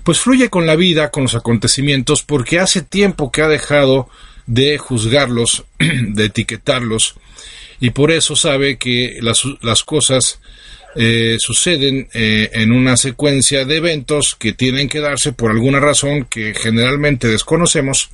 pues 0.05 0.19
fluye 0.21 0.49
con 0.49 0.67
la 0.67 0.77
vida, 0.77 1.11
con 1.11 1.25
los 1.25 1.35
acontecimientos, 1.35 2.23
porque 2.23 2.59
hace 2.59 2.83
tiempo 2.83 3.31
que 3.31 3.43
ha 3.43 3.49
dejado 3.49 4.09
de 4.47 4.79
juzgarlos, 4.79 5.65
de 5.79 6.25
etiquetarlos, 6.25 7.17
y 7.81 7.91
por 7.91 8.11
eso 8.11 8.37
sabe 8.37 8.77
que 8.79 9.19
las, 9.21 9.43
las 9.63 9.85
cosas 9.85 10.41
eh, 10.96 11.37
suceden 11.38 12.09
eh, 12.14 12.50
en 12.53 12.72
una 12.72 12.96
secuencia 12.96 13.64
de 13.64 13.76
eventos 13.76 14.35
que 14.38 14.53
tienen 14.53 14.88
que 14.88 15.00
darse 15.00 15.33
por 15.33 15.50
alguna 15.50 15.79
razón 15.79 16.24
que 16.24 16.53
generalmente 16.55 17.29
desconocemos, 17.29 18.11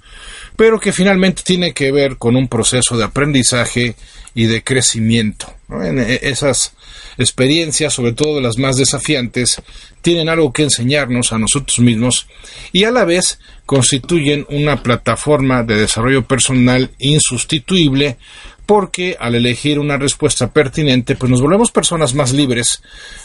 pero 0.57 0.79
que 0.79 0.93
finalmente 0.93 1.43
tiene 1.43 1.73
que 1.73 1.91
ver 1.91 2.17
con 2.19 2.37
un 2.37 2.49
proceso 2.49 2.97
de 2.97 3.05
aprendizaje 3.05 3.95
y 4.35 4.45
de 4.45 4.63
crecimiento. 4.63 5.53
En 5.71 5.99
eh, 5.99 6.21
esas 6.23 6.75
experiencias, 7.17 7.95
sobre 7.95 8.13
todo 8.13 8.41
las 8.41 8.59
más 8.59 8.77
desafiantes, 8.77 9.63
tienen 10.03 10.29
algo 10.29 10.53
que 10.53 10.63
enseñarnos 10.63 11.33
a 11.33 11.39
nosotros 11.39 11.79
mismos 11.79 12.27
y 12.73 12.85
a 12.85 12.91
la 12.91 13.05
vez 13.05 13.39
constituyen 13.65 14.47
una 14.51 14.83
plataforma 14.83 15.63
de 15.63 15.77
desarrollo 15.77 16.27
personal 16.27 16.91
insustituible 16.99 18.19
porque 18.67 19.17
al 19.19 19.37
elegir 19.37 19.79
una 19.79 19.97
respuesta 19.97 20.51
pertinente, 20.51 21.15
pues 21.15 21.31
nos 21.31 21.41
volvemos 21.41 21.71
personas 21.71 22.15
más 22.15 22.33
libres, 22.33 22.83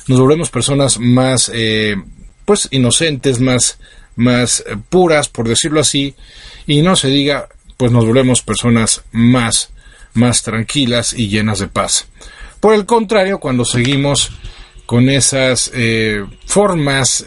nos 0.08 0.20
volvemos 0.20 0.52
personas 0.52 1.00
más, 1.00 1.52
eh, 1.54 1.96
pues, 2.46 2.68
inocentes, 2.72 3.40
más, 3.40 3.80
más 4.16 4.64
eh, 4.68 4.78
puras, 4.90 5.30
por 5.30 5.48
decirlo 5.48 5.82
así, 5.82 6.14
y 6.68 6.84
no 6.84 6.96
se 6.96 7.08
diga, 7.10 7.50
pues 7.76 7.92
nos 7.92 8.06
volvemos 8.06 8.44
personas 8.44 9.04
más, 9.12 9.72
más 10.14 10.44
tranquilas 10.44 11.14
y 11.14 11.28
llenas 11.28 11.58
de 11.58 11.68
paz. 11.68 12.08
Por 12.60 12.76
el 12.76 12.86
contrario, 12.86 13.40
cuando 13.40 13.66
seguimos 13.66 14.30
con 14.86 15.10
esas 15.10 15.72
eh, 15.74 16.24
formas 16.46 17.26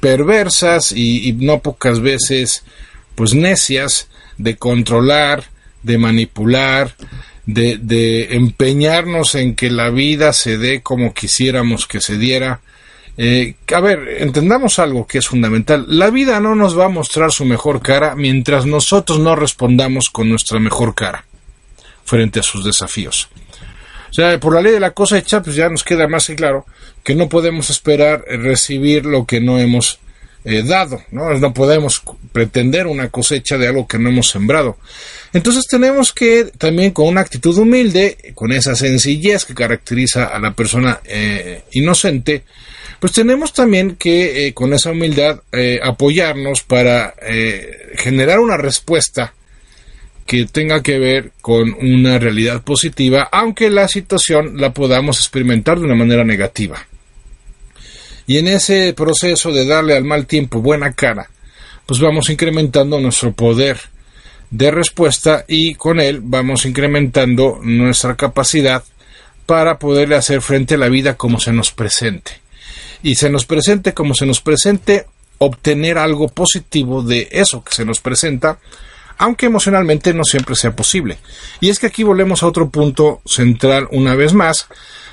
perversas 0.00 0.92
y, 0.92 1.28
y 1.28 1.32
no 1.32 1.60
pocas 1.60 2.00
veces, 2.00 2.64
pues 3.14 3.34
necias 3.34 4.08
de 4.36 4.56
controlar, 4.56 5.44
de 5.82 5.98
manipular, 5.98 6.94
de, 7.46 7.78
de, 7.78 8.34
empeñarnos 8.36 9.34
en 9.34 9.54
que 9.54 9.70
la 9.70 9.90
vida 9.90 10.32
se 10.32 10.58
dé 10.58 10.82
como 10.82 11.14
quisiéramos 11.14 11.86
que 11.86 12.00
se 12.00 12.18
diera. 12.18 12.60
Eh, 13.16 13.54
a 13.74 13.80
ver, 13.80 14.16
entendamos 14.18 14.78
algo 14.78 15.06
que 15.06 15.18
es 15.18 15.26
fundamental. 15.26 15.84
La 15.88 16.10
vida 16.10 16.40
no 16.40 16.54
nos 16.54 16.78
va 16.78 16.86
a 16.86 16.90
mostrar 16.90 17.32
su 17.32 17.44
mejor 17.44 17.82
cara 17.82 18.14
mientras 18.14 18.66
nosotros 18.66 19.18
no 19.18 19.36
respondamos 19.36 20.08
con 20.10 20.28
nuestra 20.28 20.58
mejor 20.58 20.94
cara 20.94 21.24
frente 22.04 22.40
a 22.40 22.42
sus 22.42 22.64
desafíos. 22.64 23.28
O 24.10 24.12
sea, 24.12 24.38
por 24.40 24.54
la 24.54 24.62
ley 24.62 24.72
de 24.72 24.80
la 24.80 24.90
cosa 24.90 25.18
hecha, 25.18 25.42
pues 25.42 25.54
ya 25.54 25.68
nos 25.68 25.84
queda 25.84 26.08
más 26.08 26.26
que 26.26 26.34
claro 26.34 26.66
que 27.04 27.14
no 27.14 27.28
podemos 27.28 27.70
esperar 27.70 28.24
recibir 28.26 29.06
lo 29.06 29.24
que 29.24 29.40
no 29.40 29.58
hemos 29.58 30.00
eh, 30.44 30.62
dado, 30.62 31.02
¿no? 31.10 31.32
No 31.38 31.52
podemos 31.52 32.02
pretender 32.32 32.86
una 32.86 33.10
cosecha 33.10 33.58
de 33.58 33.68
algo 33.68 33.86
que 33.86 33.98
no 33.98 34.08
hemos 34.08 34.30
sembrado. 34.30 34.78
Entonces 35.32 35.66
tenemos 35.68 36.12
que 36.12 36.44
también 36.56 36.92
con 36.92 37.08
una 37.08 37.20
actitud 37.20 37.56
humilde, 37.58 38.16
con 38.34 38.52
esa 38.52 38.74
sencillez 38.74 39.44
que 39.44 39.54
caracteriza 39.54 40.26
a 40.26 40.38
la 40.38 40.52
persona 40.52 41.00
eh, 41.04 41.62
inocente, 41.72 42.42
pues 42.98 43.12
tenemos 43.12 43.52
también 43.52 43.96
que 43.96 44.46
eh, 44.46 44.54
con 44.54 44.72
esa 44.72 44.90
humildad 44.90 45.40
apoyarnos 45.82 46.62
para 46.62 47.14
generar 47.96 48.40
una 48.40 48.56
respuesta 48.56 49.34
que 50.26 50.46
tenga 50.46 50.82
que 50.82 50.98
ver 50.98 51.32
con 51.40 51.72
una 51.72 52.18
realidad 52.18 52.62
positiva, 52.62 53.28
aunque 53.32 53.68
la 53.68 53.88
situación 53.88 54.60
la 54.60 54.72
podamos 54.72 55.18
experimentar 55.18 55.78
de 55.78 55.86
una 55.86 55.96
manera 55.96 56.24
negativa. 56.24 56.86
Y 58.30 58.38
en 58.38 58.46
ese 58.46 58.92
proceso 58.92 59.50
de 59.50 59.66
darle 59.66 59.96
al 59.96 60.04
mal 60.04 60.24
tiempo 60.24 60.62
buena 60.62 60.92
cara, 60.92 61.28
pues 61.84 61.98
vamos 61.98 62.30
incrementando 62.30 63.00
nuestro 63.00 63.32
poder 63.32 63.80
de 64.52 64.70
respuesta 64.70 65.44
y 65.48 65.74
con 65.74 65.98
él 65.98 66.20
vamos 66.22 66.64
incrementando 66.64 67.58
nuestra 67.60 68.14
capacidad 68.14 68.84
para 69.46 69.80
poderle 69.80 70.14
hacer 70.14 70.42
frente 70.42 70.76
a 70.76 70.78
la 70.78 70.88
vida 70.88 71.16
como 71.16 71.40
se 71.40 71.52
nos 71.52 71.72
presente. 71.72 72.40
Y 73.02 73.16
se 73.16 73.30
nos 73.30 73.46
presente 73.46 73.94
como 73.94 74.14
se 74.14 74.26
nos 74.26 74.40
presente, 74.40 75.06
obtener 75.38 75.98
algo 75.98 76.28
positivo 76.28 77.02
de 77.02 77.26
eso 77.32 77.64
que 77.64 77.72
se 77.72 77.84
nos 77.84 77.98
presenta, 77.98 78.60
aunque 79.18 79.46
emocionalmente 79.46 80.14
no 80.14 80.22
siempre 80.22 80.54
sea 80.54 80.76
posible. 80.76 81.18
Y 81.58 81.68
es 81.68 81.80
que 81.80 81.88
aquí 81.88 82.04
volvemos 82.04 82.44
a 82.44 82.46
otro 82.46 82.70
punto 82.70 83.22
central 83.26 83.88
una 83.90 84.14
vez 84.14 84.34
más. 84.34 84.68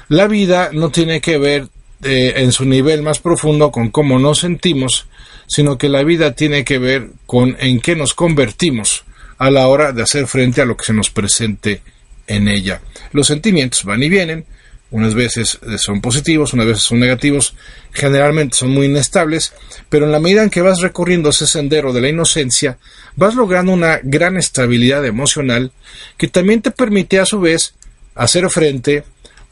La 0.08 0.28
vida 0.28 0.70
no 0.72 0.92
tiene 0.92 1.20
que 1.20 1.40
ver 1.40 1.70
eh, 2.04 2.34
en 2.38 2.52
su 2.52 2.66
nivel 2.66 3.02
más 3.02 3.20
profundo 3.20 3.72
con 3.72 3.90
cómo 3.90 4.20
nos 4.20 4.40
sentimos, 4.40 5.08
sino 5.48 5.78
que 5.78 5.90
la 5.90 6.04
vida 6.04 6.34
tiene 6.34 6.64
que 6.64 6.78
ver 6.78 7.10
con 7.26 7.56
en 7.60 7.80
qué 7.80 7.96
nos 7.96 8.14
convertimos 8.14 9.04
a 9.38 9.50
la 9.50 9.68
hora 9.68 9.92
de 9.92 10.04
hacer 10.04 10.28
frente 10.28 10.62
a 10.62 10.66
lo 10.66 10.78
que 10.78 10.86
se 10.86 10.94
nos 10.94 11.10
presente 11.10 11.82
en 12.28 12.48
ella. 12.48 12.82
Los 13.14 13.28
sentimientos 13.28 13.84
van 13.84 14.04
y 14.04 14.10
vienen, 14.10 14.46
unas 14.90 15.16
veces 15.16 15.60
son 15.78 16.02
positivos, 16.02 16.54
unas 16.54 16.66
veces 16.66 16.84
son 16.84 17.00
negativos, 17.00 17.56
generalmente 17.92 18.58
son 18.58 18.70
muy 18.70 18.86
inestables, 18.86 19.54
pero 19.90 20.06
en 20.06 20.12
la 20.12 20.20
medida 20.20 20.44
en 20.44 20.50
que 20.50 20.62
vas 20.62 20.80
recorriendo 20.80 21.30
ese 21.30 21.48
sendero 21.48 21.94
de 21.94 22.02
la 22.02 22.10
inocencia, 22.10 22.78
vas 23.16 23.36
logrando 23.36 23.74
una 23.74 24.00
gran 24.04 24.38
estabilidad 24.38 25.06
emocional 25.06 25.72
que 26.18 26.28
también 26.28 26.62
te 26.62 26.72
permite 26.72 27.20
a 27.20 27.26
su 27.26 27.40
vez 27.40 27.74
hacer 28.16 28.50
frente 28.50 29.04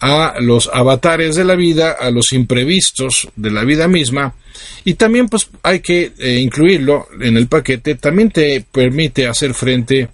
a 0.05 0.39
los 0.39 0.69
avatares 0.71 1.35
de 1.35 1.43
la 1.43 1.55
vida, 1.55 1.91
a 1.91 2.11
los 2.11 2.31
imprevistos 2.31 3.27
de 3.35 3.49
la 3.49 3.63
vida 3.63 3.87
misma, 3.87 4.35
y 4.83 4.93
también 4.93 5.27
pues 5.27 5.49
hay 5.63 5.79
que 5.79 6.13
eh, 6.19 6.39
incluirlo 6.39 7.07
en 7.19 7.37
el 7.37 7.47
paquete, 7.47 7.95
también 7.95 8.29
te 8.29 8.63
permite 8.71 9.27
hacer 9.27 9.55
frente 9.55 10.09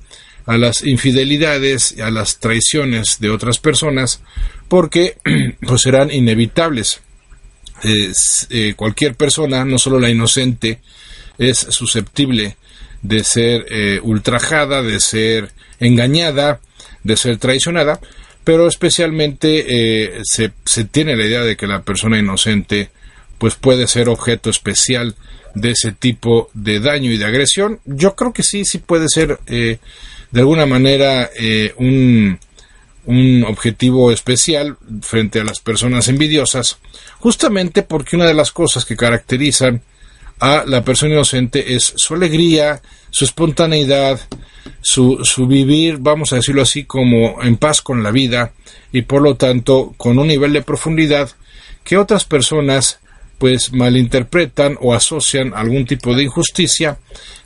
a 0.45 0.58
las 0.58 0.84
infidelidades, 0.86 1.99
a 1.99 2.10
las 2.10 2.39
traiciones 2.39 3.19
de 3.19 3.30
otras 3.30 3.60
personas, 3.60 4.21
porque 4.69 5.17
pues 5.67 5.82
serán 5.82 6.10
inevitables. 6.10 7.01
Eh, 7.84 8.73
cualquier 8.75 9.15
persona, 9.15 9.65
no 9.65 9.77
solo 9.77 9.99
la 9.99 10.10
inocente, 10.10 10.80
es 11.38 11.58
susceptible 11.58 12.56
de 13.01 13.23
ser 13.23 13.65
eh, 13.69 13.99
ultrajada, 14.04 14.84
de 14.84 14.99
ser 14.99 15.51
engañada, 15.80 16.62
de 17.04 17.17
ser 17.17 17.38
traicionada, 17.38 17.99
pero 18.43 18.67
especialmente 18.67 19.65
eh, 19.67 20.21
se, 20.23 20.51
se, 20.65 20.86
tiene 20.86 21.15
la 21.15 21.25
idea 21.25 21.41
de 21.41 21.56
que 21.56 21.67
la 21.67 21.84
persona 21.84 22.19
inocente 22.19 22.89
pues 23.38 23.56
puede 23.56 23.88
ser 23.88 24.10
objeto 24.10 24.49
especial 24.49 25.15
de 25.56 25.71
ese 25.71 25.91
tipo 25.91 26.49
de 26.54 26.80
daño 26.80 27.12
y 27.12 27.17
de 27.17 27.25
agresión. 27.25 27.80
Yo 27.86 28.15
creo 28.15 28.34
que 28.34 28.43
sí, 28.43 28.65
sí 28.65 28.77
puede 28.77 29.08
ser 29.10 29.39
de 29.45 29.80
alguna 30.34 30.65
manera 30.65 31.30
un, 31.77 32.39
un 33.06 33.43
objetivo 33.47 34.12
especial 34.12 34.77
frente 35.01 35.39
a 35.39 35.43
las 35.43 35.60
personas 35.60 36.08
envidiosas, 36.08 36.77
justamente 37.19 37.84
porque 37.84 38.15
una 38.15 38.25
de 38.25 38.34
las 38.34 38.51
cosas 38.51 38.86
que 38.86 38.95
caracterizan 38.95 39.82
a 40.41 40.65
la 40.65 40.84
persona 40.84 41.13
inocente 41.13 41.75
es 41.75 41.93
su 41.95 42.15
alegría, 42.15 42.82
su 43.12 43.25
espontaneidad, 43.25 44.19
su, 44.82 45.23
su 45.23 45.45
vivir, 45.45 45.97
vamos 45.99 46.34
a 46.34 46.38
decirlo 46.38 46.63
así, 46.63 46.84
como 46.84 47.41
en 47.43 47.58
paz 47.58 47.82
con 47.82 48.01
la 48.01 48.10
vida 48.10 48.51
y 48.91 49.04
por 49.04 49.21
lo 49.21 49.36
tanto 49.36 49.93
con 49.97 50.17
un 50.17 50.27
nivel 50.27 50.51
de 50.51 50.63
profundidad 50.63 51.30
que 51.84 51.97
otras 51.97 52.25
personas 52.25 52.99
pues 53.38 53.71
malinterpretan 53.71 54.77
o 54.82 54.93
asocian 54.93 55.54
algún 55.56 55.86
tipo 55.86 56.15
de 56.15 56.23
injusticia. 56.23 56.97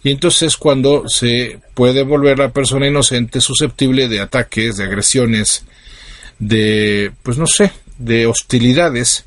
Y 0.02 0.12
entonces 0.12 0.56
cuando 0.56 1.08
se 1.10 1.60
puede 1.74 2.04
volver 2.04 2.40
la 2.40 2.52
persona 2.52 2.88
inocente 2.88 3.42
susceptible 3.42 4.08
de 4.08 4.22
ataques, 4.22 4.78
de 4.78 4.86
agresiones, 4.86 5.66
de 6.40 7.12
pues 7.24 7.38
no 7.38 7.48
sé, 7.48 7.72
de 7.98 8.26
hostilidades, 8.26 9.26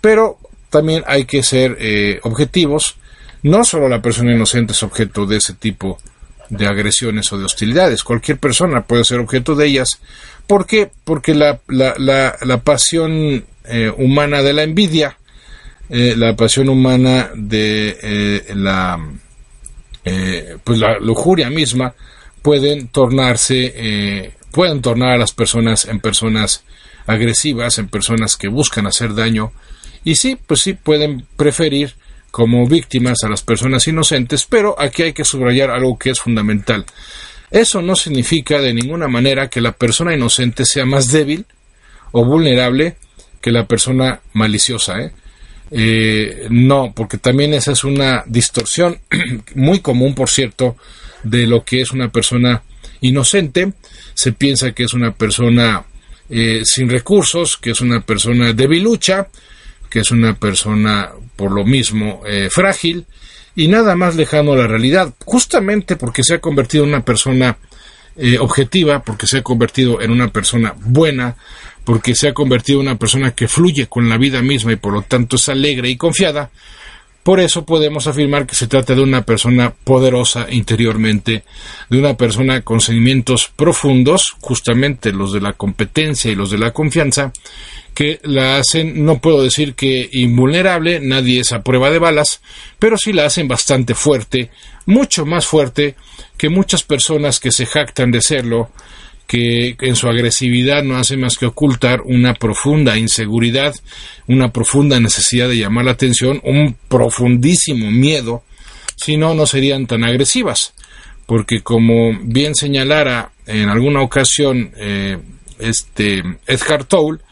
pero 0.00 0.38
también 0.76 1.04
hay 1.06 1.24
que 1.24 1.42
ser 1.42 1.78
eh, 1.80 2.20
objetivos, 2.22 2.96
no 3.42 3.64
solo 3.64 3.88
la 3.88 4.02
persona 4.02 4.34
inocente 4.34 4.72
es 4.72 4.82
objeto 4.82 5.24
de 5.24 5.38
ese 5.38 5.54
tipo 5.54 5.98
de 6.50 6.66
agresiones 6.66 7.32
o 7.32 7.38
de 7.38 7.46
hostilidades, 7.46 8.04
cualquier 8.04 8.36
persona 8.36 8.82
puede 8.82 9.04
ser 9.04 9.20
objeto 9.20 9.54
de 9.54 9.68
ellas, 9.68 9.88
¿por 10.46 10.66
qué? 10.66 10.90
Porque 11.02 11.34
la, 11.34 11.60
la, 11.68 11.94
la, 11.96 12.36
la 12.42 12.60
pasión 12.60 13.42
eh, 13.64 13.90
humana 13.96 14.42
de 14.42 14.52
la 14.52 14.64
envidia, 14.64 15.16
eh, 15.88 16.12
la 16.14 16.36
pasión 16.36 16.68
humana 16.68 17.30
de 17.34 17.98
eh, 18.02 18.54
la 18.54 19.00
pues 20.62 20.78
la 20.78 21.00
lujuria 21.00 21.50
misma 21.50 21.92
pueden 22.40 22.86
tornarse 22.88 24.32
pueden 24.52 24.80
tornar 24.80 25.14
a 25.14 25.18
las 25.18 25.32
personas 25.32 25.86
en 25.86 25.98
personas 25.98 26.62
agresivas 27.06 27.78
en 27.78 27.88
personas 27.88 28.36
que 28.36 28.46
buscan 28.46 28.86
hacer 28.86 29.16
daño 29.16 29.52
y 30.06 30.14
sí 30.14 30.38
pues 30.46 30.60
sí 30.60 30.72
pueden 30.72 31.26
preferir 31.36 31.94
como 32.30 32.66
víctimas 32.66 33.24
a 33.24 33.28
las 33.28 33.42
personas 33.42 33.86
inocentes 33.88 34.46
pero 34.48 34.80
aquí 34.80 35.02
hay 35.02 35.12
que 35.12 35.24
subrayar 35.24 35.70
algo 35.70 35.98
que 35.98 36.10
es 36.10 36.20
fundamental 36.20 36.86
eso 37.50 37.82
no 37.82 37.96
significa 37.96 38.60
de 38.60 38.72
ninguna 38.72 39.08
manera 39.08 39.50
que 39.50 39.60
la 39.60 39.72
persona 39.72 40.14
inocente 40.14 40.64
sea 40.64 40.86
más 40.86 41.10
débil 41.10 41.44
o 42.12 42.24
vulnerable 42.24 42.96
que 43.40 43.50
la 43.50 43.66
persona 43.66 44.20
maliciosa 44.32 45.00
¿eh? 45.00 45.12
Eh, 45.70 46.46
no, 46.50 46.92
porque 46.94 47.18
también 47.18 47.52
esa 47.52 47.72
es 47.72 47.82
una 47.82 48.22
distorsión 48.26 49.00
muy 49.54 49.80
común, 49.80 50.14
por 50.14 50.30
cierto, 50.30 50.76
de 51.22 51.46
lo 51.46 51.64
que 51.64 51.80
es 51.80 51.90
una 51.90 52.08
persona 52.08 52.62
inocente. 53.00 53.72
Se 54.14 54.32
piensa 54.32 54.72
que 54.72 54.84
es 54.84 54.94
una 54.94 55.12
persona 55.12 55.84
eh, 56.30 56.62
sin 56.64 56.88
recursos, 56.88 57.56
que 57.56 57.70
es 57.70 57.80
una 57.80 58.00
persona 58.00 58.52
debilucha, 58.52 59.28
que 59.96 60.00
es 60.00 60.10
una 60.10 60.34
persona 60.34 61.10
por 61.36 61.50
lo 61.50 61.64
mismo 61.64 62.20
eh, 62.26 62.50
frágil 62.50 63.06
y 63.54 63.66
nada 63.68 63.96
más 63.96 64.14
lejano 64.14 64.52
a 64.52 64.56
la 64.56 64.66
realidad, 64.66 65.14
justamente 65.24 65.96
porque 65.96 66.22
se 66.22 66.34
ha 66.34 66.38
convertido 66.38 66.84
en 66.84 66.90
una 66.90 67.02
persona 67.02 67.56
objetiva, 68.40 69.02
porque 69.02 69.26
se 69.26 69.38
ha 69.38 69.42
convertido 69.42 70.02
en 70.02 70.10
una 70.10 70.28
persona 70.28 70.74
buena, 70.78 71.36
porque 71.82 72.14
se 72.14 72.28
ha 72.28 72.34
convertido 72.34 72.80
en 72.80 72.88
una 72.88 72.98
persona 72.98 73.30
que 73.30 73.48
fluye 73.48 73.86
con 73.86 74.10
la 74.10 74.18
vida 74.18 74.42
misma 74.42 74.72
y 74.72 74.76
por 74.76 74.92
lo 74.92 75.00
tanto 75.00 75.36
es 75.36 75.48
alegre 75.48 75.88
y 75.88 75.96
confiada, 75.96 76.50
por 77.22 77.40
eso 77.40 77.64
podemos 77.64 78.06
afirmar 78.06 78.46
que 78.46 78.54
se 78.54 78.66
trata 78.66 78.94
de 78.94 79.00
una 79.00 79.22
persona 79.22 79.72
poderosa 79.72 80.46
interiormente, 80.50 81.42
de 81.88 81.98
una 81.98 82.18
persona 82.18 82.60
con 82.60 82.82
sentimientos 82.82 83.50
profundos, 83.56 84.34
justamente 84.42 85.10
los 85.10 85.32
de 85.32 85.40
la 85.40 85.54
competencia 85.54 86.30
y 86.30 86.34
los 86.34 86.50
de 86.50 86.58
la 86.58 86.72
confianza, 86.72 87.32
que 87.96 88.20
la 88.24 88.58
hacen, 88.58 89.06
no 89.06 89.20
puedo 89.20 89.42
decir 89.42 89.74
que 89.74 90.10
invulnerable, 90.12 91.00
nadie 91.00 91.40
es 91.40 91.52
a 91.52 91.62
prueba 91.62 91.90
de 91.90 91.98
balas, 91.98 92.42
pero 92.78 92.98
sí 92.98 93.14
la 93.14 93.24
hacen 93.24 93.48
bastante 93.48 93.94
fuerte, 93.94 94.50
mucho 94.84 95.24
más 95.24 95.46
fuerte 95.46 95.96
que 96.36 96.50
muchas 96.50 96.82
personas 96.82 97.40
que 97.40 97.50
se 97.50 97.64
jactan 97.64 98.10
de 98.10 98.20
serlo, 98.20 98.70
que 99.26 99.76
en 99.80 99.96
su 99.96 100.08
agresividad 100.08 100.82
no 100.82 100.98
hace 100.98 101.16
más 101.16 101.38
que 101.38 101.46
ocultar 101.46 102.02
una 102.02 102.34
profunda 102.34 102.98
inseguridad, 102.98 103.74
una 104.28 104.52
profunda 104.52 105.00
necesidad 105.00 105.48
de 105.48 105.56
llamar 105.56 105.86
la 105.86 105.92
atención, 105.92 106.38
un 106.44 106.76
profundísimo 106.88 107.90
miedo, 107.90 108.42
si 108.94 109.16
no, 109.16 109.32
no 109.32 109.46
serían 109.46 109.86
tan 109.86 110.04
agresivas. 110.04 110.74
Porque 111.24 111.62
como 111.62 112.12
bien 112.22 112.54
señalara 112.54 113.32
en 113.46 113.70
alguna 113.70 114.02
ocasión 114.02 114.72
eh, 114.76 115.16
este 115.58 116.22
Edgar 116.46 116.84
Toll, 116.84 117.22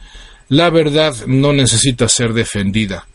la 0.54 0.70
verdad 0.70 1.14
no 1.26 1.52
necesita 1.52 2.08
ser 2.08 2.32
defendida. 2.32 3.06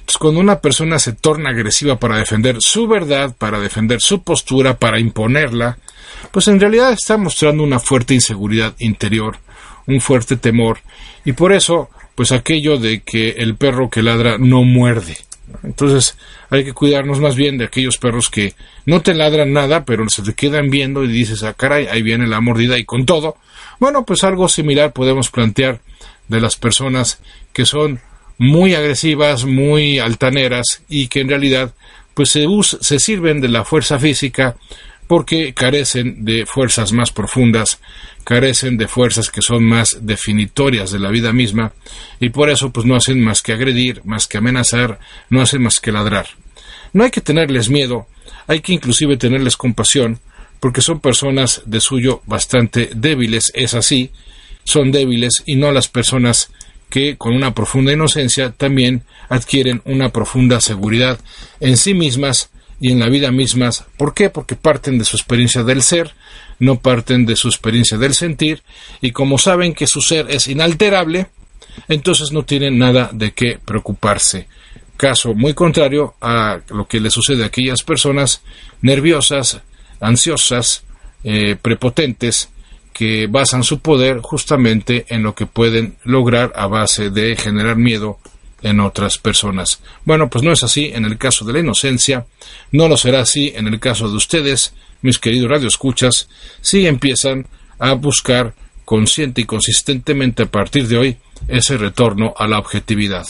Entonces, 0.00 0.18
cuando 0.18 0.40
una 0.40 0.60
persona 0.60 0.98
se 0.98 1.12
torna 1.12 1.50
agresiva 1.50 1.98
para 1.98 2.18
defender 2.18 2.56
su 2.60 2.88
verdad, 2.88 3.36
para 3.36 3.60
defender 3.60 4.00
su 4.00 4.24
postura, 4.24 4.78
para 4.78 4.98
imponerla, 4.98 5.78
pues 6.32 6.48
en 6.48 6.58
realidad 6.58 6.92
está 6.92 7.16
mostrando 7.16 7.62
una 7.62 7.78
fuerte 7.78 8.14
inseguridad 8.14 8.74
interior, 8.78 9.36
un 9.86 10.00
fuerte 10.00 10.36
temor, 10.36 10.80
y 11.24 11.34
por 11.34 11.52
eso, 11.52 11.88
pues 12.16 12.32
aquello 12.32 12.78
de 12.78 13.02
que 13.02 13.30
el 13.30 13.54
perro 13.54 13.90
que 13.90 14.02
ladra 14.02 14.38
no 14.38 14.64
muerde. 14.64 15.18
Entonces 15.62 16.16
hay 16.50 16.64
que 16.64 16.72
cuidarnos 16.72 17.20
más 17.20 17.36
bien 17.36 17.58
de 17.58 17.66
aquellos 17.66 17.96
perros 17.96 18.28
que 18.28 18.54
no 18.86 19.02
te 19.02 19.14
ladran 19.14 19.52
nada, 19.52 19.84
pero 19.84 20.04
se 20.08 20.22
te 20.22 20.34
quedan 20.34 20.68
viendo 20.68 21.04
y 21.04 21.08
dices, 21.08 21.44
ah, 21.44 21.54
caray, 21.54 21.86
ahí 21.86 22.02
viene 22.02 22.26
la 22.26 22.40
mordida 22.40 22.76
y 22.76 22.84
con 22.84 23.06
todo. 23.06 23.36
Bueno, 23.78 24.04
pues 24.04 24.24
algo 24.24 24.48
similar 24.48 24.92
podemos 24.92 25.30
plantear 25.30 25.80
de 26.28 26.40
las 26.40 26.56
personas 26.56 27.20
que 27.52 27.66
son 27.66 28.00
muy 28.38 28.74
agresivas, 28.74 29.44
muy 29.44 29.98
altaneras 29.98 30.82
y 30.88 31.08
que 31.08 31.20
en 31.20 31.28
realidad 31.28 31.74
pues 32.14 32.30
se, 32.30 32.46
se 32.80 32.98
sirven 32.98 33.40
de 33.40 33.48
la 33.48 33.64
fuerza 33.64 33.98
física 33.98 34.56
porque 35.08 35.54
carecen 35.54 36.24
de 36.24 36.46
fuerzas 36.46 36.92
más 36.92 37.10
profundas, 37.10 37.80
carecen 38.24 38.76
de 38.76 38.86
fuerzas 38.86 39.30
que 39.30 39.40
son 39.40 39.64
más 39.64 39.98
definitorias 40.02 40.92
de 40.92 40.98
la 40.98 41.10
vida 41.10 41.32
misma, 41.32 41.72
y 42.20 42.28
por 42.28 42.50
eso 42.50 42.70
pues 42.70 42.86
no 42.86 42.94
hacen 42.94 43.24
más 43.24 43.40
que 43.40 43.54
agredir, 43.54 44.02
más 44.04 44.28
que 44.28 44.36
amenazar, 44.36 45.00
no 45.30 45.40
hacen 45.40 45.62
más 45.62 45.80
que 45.80 45.92
ladrar. 45.92 46.26
No 46.92 47.04
hay 47.04 47.10
que 47.10 47.22
tenerles 47.22 47.70
miedo, 47.70 48.06
hay 48.46 48.60
que 48.60 48.74
inclusive 48.74 49.16
tenerles 49.16 49.56
compasión, 49.56 50.20
porque 50.60 50.82
son 50.82 51.00
personas 51.00 51.62
de 51.64 51.80
suyo 51.80 52.20
bastante 52.26 52.90
débiles, 52.94 53.50
es 53.54 53.72
así, 53.72 54.10
son 54.68 54.92
débiles 54.92 55.42
y 55.46 55.56
no 55.56 55.72
las 55.72 55.88
personas 55.88 56.50
que 56.90 57.16
con 57.16 57.34
una 57.34 57.54
profunda 57.54 57.90
inocencia 57.90 58.52
también 58.52 59.02
adquieren 59.30 59.80
una 59.86 60.10
profunda 60.10 60.60
seguridad 60.60 61.18
en 61.58 61.78
sí 61.78 61.94
mismas 61.94 62.50
y 62.78 62.92
en 62.92 62.98
la 62.98 63.08
vida 63.08 63.30
mismas. 63.30 63.86
¿Por 63.96 64.12
qué? 64.12 64.28
Porque 64.28 64.56
parten 64.56 64.98
de 64.98 65.06
su 65.06 65.16
experiencia 65.16 65.62
del 65.62 65.80
ser, 65.80 66.12
no 66.58 66.80
parten 66.80 67.24
de 67.24 67.34
su 67.34 67.48
experiencia 67.48 67.96
del 67.96 68.12
sentir, 68.12 68.62
y 69.00 69.12
como 69.12 69.38
saben 69.38 69.72
que 69.72 69.86
su 69.86 70.02
ser 70.02 70.26
es 70.28 70.48
inalterable, 70.48 71.28
entonces 71.88 72.30
no 72.30 72.42
tienen 72.44 72.76
nada 72.76 73.08
de 73.10 73.32
qué 73.32 73.58
preocuparse. 73.64 74.48
Caso 74.98 75.32
muy 75.32 75.54
contrario 75.54 76.14
a 76.20 76.60
lo 76.68 76.86
que 76.86 77.00
le 77.00 77.08
sucede 77.08 77.42
a 77.42 77.46
aquellas 77.46 77.82
personas 77.82 78.42
nerviosas, 78.82 79.62
ansiosas, 79.98 80.84
eh, 81.24 81.56
prepotentes 81.56 82.50
que 82.98 83.28
basan 83.28 83.62
su 83.62 83.78
poder 83.78 84.18
justamente 84.22 85.06
en 85.08 85.22
lo 85.22 85.32
que 85.32 85.46
pueden 85.46 85.94
lograr 86.02 86.52
a 86.56 86.66
base 86.66 87.10
de 87.10 87.36
generar 87.36 87.76
miedo 87.76 88.18
en 88.60 88.80
otras 88.80 89.18
personas. 89.18 89.80
Bueno, 90.04 90.28
pues 90.28 90.42
no 90.42 90.50
es 90.50 90.64
así 90.64 90.90
en 90.92 91.04
el 91.04 91.16
caso 91.16 91.44
de 91.44 91.52
la 91.52 91.60
inocencia, 91.60 92.26
no 92.72 92.88
lo 92.88 92.96
será 92.96 93.20
así 93.20 93.52
en 93.54 93.68
el 93.68 93.78
caso 93.78 94.10
de 94.10 94.16
ustedes, 94.16 94.74
mis 95.00 95.20
queridos 95.20 95.48
radioescuchas, 95.48 96.28
si 96.60 96.88
empiezan 96.88 97.46
a 97.78 97.92
buscar 97.92 98.54
consciente 98.84 99.42
y 99.42 99.44
consistentemente 99.44 100.42
a 100.42 100.46
partir 100.46 100.88
de 100.88 100.98
hoy 100.98 101.16
ese 101.46 101.78
retorno 101.78 102.34
a 102.36 102.48
la 102.48 102.58
objetividad. 102.58 103.28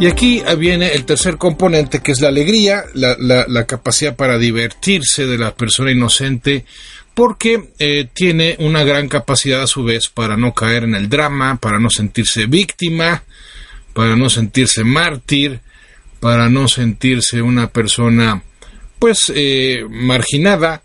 Y 0.00 0.06
aquí 0.06 0.42
viene 0.56 0.94
el 0.94 1.04
tercer 1.04 1.36
componente, 1.36 2.00
que 2.00 2.12
es 2.12 2.22
la 2.22 2.28
alegría, 2.28 2.84
la, 2.94 3.66
capacidad 3.66 4.16
para 4.16 4.38
divertirse 4.38 5.26
de 5.26 5.36
la 5.36 5.54
persona 5.54 5.90
inocente, 5.90 6.64
porque 7.12 7.68
eh, 7.78 8.08
tiene 8.10 8.56
una 8.60 8.82
gran 8.82 9.08
capacidad 9.08 9.60
a 9.60 9.66
su 9.66 9.84
vez 9.84 10.08
para 10.08 10.38
no 10.38 10.54
caer 10.54 10.84
en 10.84 10.94
el 10.94 11.10
drama, 11.10 11.56
para 11.56 11.78
no 11.78 11.90
sentirse 11.90 12.46
víctima, 12.46 13.24
para 13.92 14.16
no 14.16 14.30
sentirse 14.30 14.84
mártir, 14.84 15.60
para 16.18 16.48
no 16.48 16.66
sentirse 16.66 17.42
una 17.42 17.68
persona 17.68 18.42
pues 18.98 19.30
eh, 19.34 19.84
marginada, 19.86 20.82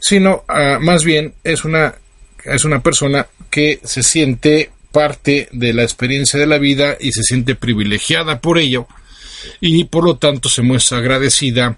sino 0.00 0.44
ah, 0.48 0.78
más 0.80 1.04
bien 1.04 1.34
es 1.44 1.66
una, 1.66 1.96
es 2.44 2.64
una 2.64 2.82
persona 2.82 3.26
que 3.50 3.80
se 3.84 4.02
siente 4.02 4.70
parte 4.94 5.48
de 5.50 5.72
la 5.74 5.82
experiencia 5.82 6.38
de 6.38 6.46
la 6.46 6.58
vida 6.58 6.96
y 7.00 7.10
se 7.10 7.24
siente 7.24 7.56
privilegiada 7.56 8.40
por 8.40 8.58
ello 8.58 8.86
y 9.60 9.84
por 9.84 10.04
lo 10.04 10.16
tanto 10.18 10.48
se 10.48 10.62
muestra 10.62 10.98
agradecida 10.98 11.76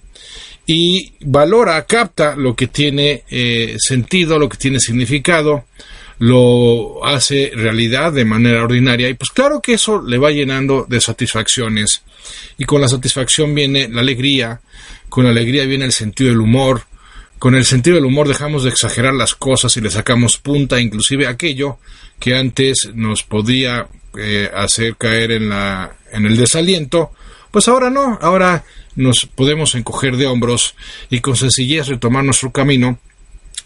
y 0.67 1.15
valora, 1.21 1.83
capta 1.87 2.37
lo 2.37 2.55
que 2.55 2.67
tiene 2.67 3.25
eh, 3.31 3.77
sentido, 3.79 4.39
lo 4.39 4.51
que 4.51 4.59
tiene 4.59 4.81
significado, 4.81 5.65
lo 6.19 7.05
hace 7.07 7.53
realidad 7.55 8.13
de 8.13 8.27
manera 8.27 8.63
ordinaria 8.63 9.09
y 9.09 9.15
pues 9.15 9.31
claro 9.31 9.63
que 9.63 9.75
eso 9.75 10.03
le 10.03 10.19
va 10.19 10.31
llenando 10.31 10.85
de 10.87 11.01
satisfacciones. 11.01 12.03
Y 12.59 12.65
con 12.65 12.83
la 12.83 12.89
satisfacción 12.89 13.55
viene 13.55 13.89
la 13.89 14.03
alegría, 14.03 14.61
con 15.09 15.25
la 15.25 15.31
alegría 15.31 15.65
viene 15.65 15.87
el 15.87 15.93
sentido 15.93 16.31
del 16.31 16.41
humor, 16.41 16.83
con 17.39 17.55
el 17.55 17.65
sentido 17.65 17.97
del 17.97 18.05
humor 18.05 18.29
dejamos 18.29 18.65
de 18.65 18.71
exagerar 18.71 19.15
las 19.15 19.35
cosas 19.35 19.75
y 19.77 19.81
le 19.81 19.91
sacamos 19.91 20.37
punta 20.37 20.81
inclusive 20.81 21.27
aquello 21.27 21.79
que 22.19 22.37
antes 22.37 22.91
nos 22.95 23.23
podía 23.23 23.89
eh, 24.19 24.51
hacer 24.55 24.97
caer 24.97 25.33
en, 25.33 25.49
la, 25.49 25.97
en 26.13 26.27
el 26.27 26.37
desaliento, 26.37 27.13
pues 27.51 27.69
ahora 27.69 27.91
no, 27.91 28.19
ahora 28.21 28.65
nos 28.95 29.29
podemos 29.35 29.75
encoger 29.75 30.17
de 30.17 30.27
hombros 30.27 30.75
y 31.11 31.21
con 31.21 31.37
sencillez 31.37 31.87
retomar 31.87 32.25
nuestro 32.25 32.51
camino, 32.51 32.99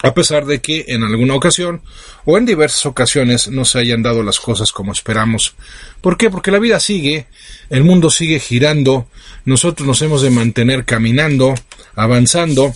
a 0.02 0.14
pesar 0.14 0.46
de 0.46 0.60
que 0.60 0.86
en 0.88 1.02
alguna 1.02 1.34
ocasión 1.34 1.82
o 2.24 2.38
en 2.38 2.46
diversas 2.46 2.86
ocasiones 2.86 3.48
no 3.48 3.64
se 3.64 3.78
hayan 3.78 4.02
dado 4.02 4.22
las 4.22 4.40
cosas 4.40 4.72
como 4.72 4.92
esperamos. 4.92 5.54
¿Por 6.00 6.16
qué? 6.16 6.30
Porque 6.30 6.50
la 6.50 6.58
vida 6.58 6.80
sigue, 6.80 7.26
el 7.68 7.84
mundo 7.84 8.10
sigue 8.10 8.40
girando, 8.40 9.06
nosotros 9.44 9.86
nos 9.86 10.02
hemos 10.02 10.22
de 10.22 10.30
mantener 10.30 10.84
caminando, 10.84 11.54
avanzando, 11.94 12.74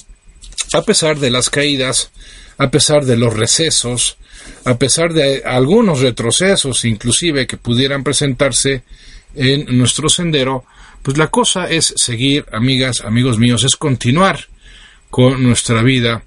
a 0.72 0.82
pesar 0.82 1.18
de 1.18 1.30
las 1.30 1.50
caídas, 1.50 2.10
a 2.58 2.70
pesar 2.70 3.04
de 3.04 3.16
los 3.16 3.34
recesos, 3.34 4.18
a 4.64 4.78
pesar 4.78 5.12
de 5.12 5.42
algunos 5.44 6.00
retrocesos 6.00 6.84
inclusive 6.84 7.46
que 7.46 7.56
pudieran 7.56 8.02
presentarse 8.02 8.82
en 9.34 9.76
nuestro 9.76 10.08
sendero, 10.08 10.64
pues 11.02 11.18
la 11.18 11.26
cosa 11.26 11.68
es 11.68 11.92
seguir, 11.96 12.46
amigas, 12.52 13.02
amigos 13.02 13.38
míos, 13.38 13.64
es 13.64 13.76
continuar 13.76 14.46
con 15.10 15.42
nuestra 15.42 15.82
vida 15.82 16.22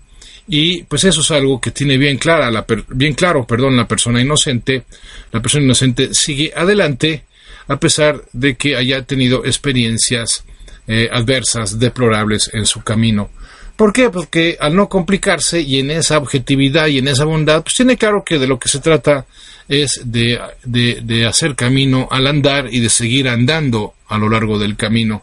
y 0.48 0.84
pues 0.84 1.04
eso 1.04 1.22
es 1.22 1.32
algo 1.32 1.60
que 1.60 1.72
tiene 1.72 1.98
bien 1.98 2.18
clara 2.18 2.50
la 2.52 2.66
bien 2.90 3.14
claro, 3.14 3.46
perdón, 3.46 3.76
la 3.76 3.88
persona 3.88 4.22
inocente, 4.22 4.84
la 5.32 5.42
persona 5.42 5.66
inocente 5.66 6.14
sigue 6.14 6.54
adelante 6.56 7.24
a 7.68 7.78
pesar 7.78 8.24
de 8.32 8.56
que 8.56 8.76
haya 8.76 9.02
tenido 9.02 9.46
experiencias 9.46 10.46
eh, 10.88 11.10
adversas, 11.12 11.80
deplorables 11.80 12.50
en 12.54 12.66
su 12.66 12.82
camino. 12.82 13.30
¿Por 13.78 13.94
qué? 13.94 14.10
Porque 14.10 14.58
al 14.60 14.76
no 14.76 14.90
complicarse 14.90 15.62
y 15.62 15.80
en 15.80 15.92
esa 15.92 16.18
objetividad 16.18 16.88
y 16.88 16.98
en 16.98 17.08
esa 17.08 17.26
bondad, 17.26 17.62
pues 17.62 17.76
tiene 17.76 17.96
claro 17.96 18.24
que 18.26 18.40
de 18.40 18.48
lo 18.48 18.58
que 18.58 18.70
se 18.70 18.80
trata 18.80 19.28
es 19.70 20.02
de, 20.04 20.40
de, 20.64 21.26
hacer 21.28 21.56
camino 21.56 22.08
al 22.10 22.26
andar 22.26 22.74
y 22.74 22.80
de 22.80 22.90
seguir 22.90 23.30
andando 23.30 23.94
a 24.08 24.18
lo 24.18 24.30
largo 24.30 24.58
del 24.58 24.76
camino 24.76 25.22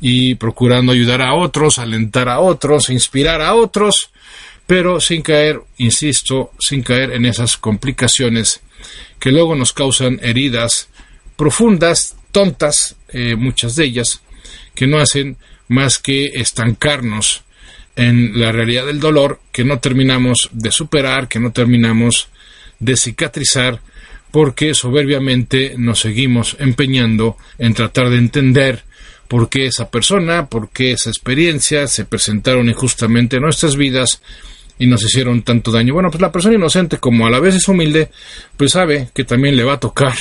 y 0.00 0.34
procurando 0.34 0.90
ayudar 0.90 1.22
a 1.22 1.34
otros, 1.34 1.78
alentar 1.78 2.28
a 2.28 2.40
otros, 2.40 2.90
inspirar 2.90 3.42
a 3.42 3.54
otros, 3.54 4.10
pero 4.66 5.00
sin 5.00 5.22
caer, 5.22 5.60
insisto, 5.76 6.50
sin 6.58 6.82
caer 6.82 7.12
en 7.12 7.26
esas 7.26 7.56
complicaciones 7.56 8.60
que 9.20 9.30
luego 9.30 9.54
nos 9.54 9.72
causan 9.72 10.18
heridas 10.20 10.88
profundas, 11.36 12.16
tontas, 12.32 12.96
eh, 13.10 13.36
muchas 13.36 13.76
de 13.76 13.84
ellas, 13.84 14.20
que 14.74 14.88
no 14.88 14.98
hacen 14.98 15.36
más 15.68 16.00
que 16.00 16.26
estancarnos 16.34 17.44
en 17.98 18.38
la 18.38 18.52
realidad 18.52 18.86
del 18.86 19.00
dolor 19.00 19.40
que 19.50 19.64
no 19.64 19.80
terminamos 19.80 20.48
de 20.52 20.70
superar, 20.70 21.26
que 21.26 21.40
no 21.40 21.50
terminamos 21.50 22.28
de 22.78 22.96
cicatrizar, 22.96 23.80
porque 24.30 24.72
soberbiamente 24.72 25.74
nos 25.76 25.98
seguimos 25.98 26.56
empeñando 26.60 27.36
en 27.58 27.74
tratar 27.74 28.08
de 28.08 28.18
entender 28.18 28.84
por 29.26 29.48
qué 29.48 29.66
esa 29.66 29.90
persona, 29.90 30.46
por 30.46 30.70
qué 30.70 30.92
esa 30.92 31.10
experiencia 31.10 31.88
se 31.88 32.04
presentaron 32.04 32.68
injustamente 32.68 33.36
en 33.36 33.42
nuestras 33.42 33.74
vidas 33.74 34.22
y 34.78 34.86
nos 34.86 35.02
hicieron 35.02 35.42
tanto 35.42 35.72
daño. 35.72 35.92
Bueno, 35.92 36.10
pues 36.12 36.20
la 36.20 36.30
persona 36.30 36.54
inocente, 36.54 36.98
como 36.98 37.26
a 37.26 37.30
la 37.30 37.40
vez 37.40 37.56
es 37.56 37.66
humilde, 37.66 38.12
pues 38.56 38.72
sabe 38.72 39.10
que 39.12 39.24
también 39.24 39.56
le 39.56 39.64
va 39.64 39.72
a 39.72 39.80
tocar 39.80 40.14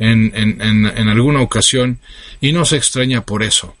en, 0.00 0.32
en, 0.34 0.60
en, 0.60 0.86
en 0.86 1.08
alguna 1.08 1.40
ocasión 1.40 2.00
y 2.40 2.50
no 2.50 2.64
se 2.64 2.78
extraña 2.78 3.24
por 3.24 3.44
eso. 3.44 3.76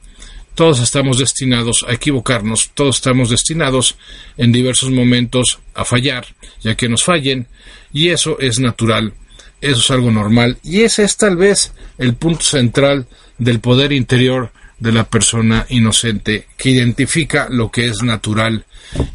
Todos 0.54 0.80
estamos 0.80 1.18
destinados 1.18 1.84
a 1.88 1.92
equivocarnos, 1.92 2.70
todos 2.74 2.96
estamos 2.96 3.30
destinados 3.30 3.96
en 4.36 4.52
diversos 4.52 4.90
momentos 4.90 5.60
a 5.74 5.84
fallar, 5.84 6.26
ya 6.60 6.74
que 6.74 6.88
nos 6.88 7.04
fallen, 7.04 7.46
y 7.92 8.08
eso 8.08 8.38
es 8.38 8.58
natural, 8.58 9.14
eso 9.60 9.80
es 9.80 9.90
algo 9.90 10.10
normal, 10.10 10.58
y 10.62 10.82
ese 10.82 11.04
es 11.04 11.16
tal 11.16 11.36
vez 11.36 11.72
el 11.96 12.14
punto 12.14 12.42
central 12.42 13.06
del 13.38 13.60
poder 13.60 13.92
interior 13.92 14.52
de 14.78 14.92
la 14.92 15.04
persona 15.04 15.64
inocente, 15.68 16.48
que 16.56 16.70
identifica 16.70 17.48
lo 17.48 17.70
que 17.70 17.86
es 17.86 18.02
natural, 18.02 18.66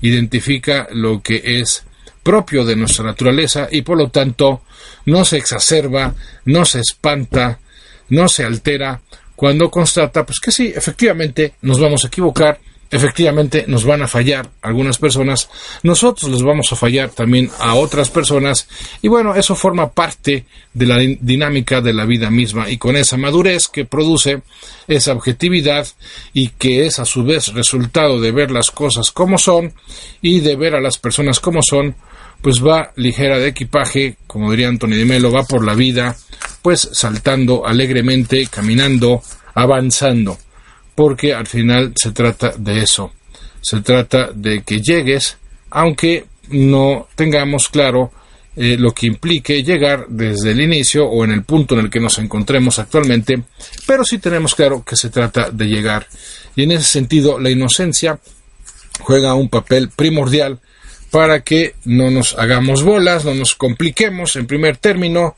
identifica 0.02 0.88
lo 0.92 1.22
que 1.22 1.60
es 1.60 1.84
propio 2.24 2.66
de 2.66 2.76
nuestra 2.76 3.06
naturaleza 3.06 3.70
y 3.72 3.84
por 3.84 3.98
lo 3.98 4.10
tanto 4.10 4.64
no 5.06 5.24
se 5.24 5.38
exacerba, 5.38 6.16
no 6.46 6.66
se 6.66 6.80
espanta, 6.80 7.60
no 8.10 8.28
se 8.28 8.44
altera 8.44 9.02
cuando 9.38 9.70
constata 9.70 10.26
pues 10.26 10.40
que 10.40 10.52
sí, 10.52 10.74
efectivamente 10.76 11.54
nos 11.62 11.80
vamos 11.80 12.04
a 12.04 12.08
equivocar, 12.08 12.60
efectivamente 12.90 13.66
nos 13.68 13.86
van 13.86 14.02
a 14.02 14.08
fallar 14.08 14.50
algunas 14.64 14.98
personas, 14.98 15.48
nosotros 15.84 16.32
les 16.32 16.42
vamos 16.42 16.74
a 16.74 16.76
fallar 16.76 17.12
también 17.12 17.52
a 17.60 17.76
otras 17.76 18.10
personas 18.10 18.68
y 19.00 19.10
bueno, 19.10 19.36
eso 19.36 19.54
forma 19.54 19.92
parte 19.92 20.46
de 20.74 20.86
la 20.88 20.98
dinámica 20.98 21.82
de 21.82 21.94
la 21.94 22.06
vida 22.06 22.32
misma 22.32 22.68
y 22.68 22.80
con 22.80 22.96
esa 22.96 23.16
madurez 23.16 23.68
que 23.68 23.86
produce 23.86 24.42
esa 24.88 25.14
objetividad 25.14 25.88
y 26.34 26.48
que 26.50 26.88
es 26.88 26.98
a 26.98 27.06
su 27.06 27.24
vez 27.24 27.54
resultado 27.54 28.20
de 28.20 28.32
ver 28.32 28.50
las 28.50 28.72
cosas 28.72 29.12
como 29.12 29.38
son 29.38 29.72
y 30.20 30.40
de 30.40 30.56
ver 30.56 30.74
a 30.74 30.82
las 30.82 30.98
personas 30.98 31.40
como 31.40 31.60
son, 31.62 31.96
pues 32.42 32.64
va 32.64 32.92
ligera 32.96 33.40
de 33.40 33.48
equipaje, 33.48 34.18
como 34.28 34.52
diría 34.52 34.68
Antonio 34.68 34.98
de 34.98 35.06
Melo, 35.06 35.32
va 35.32 35.44
por 35.44 35.66
la 35.66 35.74
vida, 35.74 36.16
pues 36.62 36.90
saltando 36.94 37.66
alegremente, 37.66 38.48
caminando, 38.48 39.22
avanzando, 39.54 40.38
porque 40.96 41.34
al 41.34 41.48
final 41.48 41.94
se 41.96 42.12
trata 42.12 42.54
de 42.58 42.82
eso, 42.82 43.14
se 43.62 43.82
trata 43.82 44.32
de 44.34 44.62
que 44.62 44.82
llegues, 44.82 45.38
aunque 45.72 46.26
no 46.50 47.08
tengamos 47.16 47.70
claro 47.70 48.12
eh, 48.56 48.76
lo 48.78 48.92
que 48.92 49.06
implique 49.06 49.64
llegar 49.64 50.08
desde 50.10 50.52
el 50.52 50.62
inicio 50.62 51.06
o 51.06 51.24
en 51.24 51.32
el 51.32 51.44
punto 51.44 51.76
en 51.76 51.86
el 51.86 51.90
que 51.92 52.00
nos 52.00 52.18
encontremos 52.18 52.80
actualmente, 52.80 53.44
pero 53.86 54.04
sí 54.04 54.18
tenemos 54.18 54.56
claro 54.56 54.84
que 54.84 54.96
se 54.96 55.10
trata 55.10 55.52
de 55.52 55.66
llegar. 55.66 56.08
Y 56.56 56.64
en 56.64 56.72
ese 56.72 56.86
sentido, 56.86 57.38
la 57.38 57.52
inocencia 57.52 58.20
juega 59.00 59.36
un 59.36 59.50
papel 59.50 59.90
primordial 59.90 60.60
para 61.12 61.42
que 61.42 61.76
no 61.86 62.12
nos 62.12 62.38
hagamos 62.38 62.84
bolas, 62.84 63.26
no 63.26 63.34
nos 63.34 63.56
compliquemos 63.56 64.36
en 64.36 64.48
primer 64.48 64.78
término, 64.78 65.36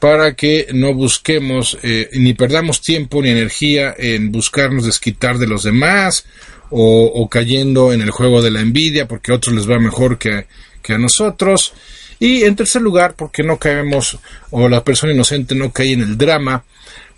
para 0.00 0.34
que 0.34 0.68
no 0.72 0.94
busquemos 0.94 1.78
eh, 1.82 2.08
ni 2.12 2.34
perdamos 2.34 2.82
tiempo 2.82 3.20
ni 3.20 3.30
energía 3.30 3.94
en 3.98 4.30
buscarnos 4.30 4.84
desquitar 4.84 5.38
de 5.38 5.48
los 5.48 5.64
demás 5.64 6.24
o, 6.70 7.28
cayendo 7.30 7.92
en 7.92 8.02
el 8.02 8.10
juego 8.10 8.42
de 8.42 8.50
la 8.50 8.60
envidia 8.60 9.08
porque 9.08 9.32
a 9.32 9.36
otros 9.36 9.54
les 9.56 9.68
va 9.68 9.78
mejor 9.78 10.18
que, 10.18 10.46
que 10.82 10.92
a 10.92 10.98
nosotros. 10.98 11.72
Y 12.20 12.44
en 12.44 12.56
tercer 12.56 12.82
lugar, 12.82 13.14
porque 13.16 13.42
no 13.42 13.58
caemos 13.58 14.18
o 14.50 14.68
la 14.68 14.84
persona 14.84 15.12
inocente 15.12 15.54
no 15.54 15.72
cae 15.72 15.92
en 15.92 16.02
el 16.02 16.18
drama 16.18 16.64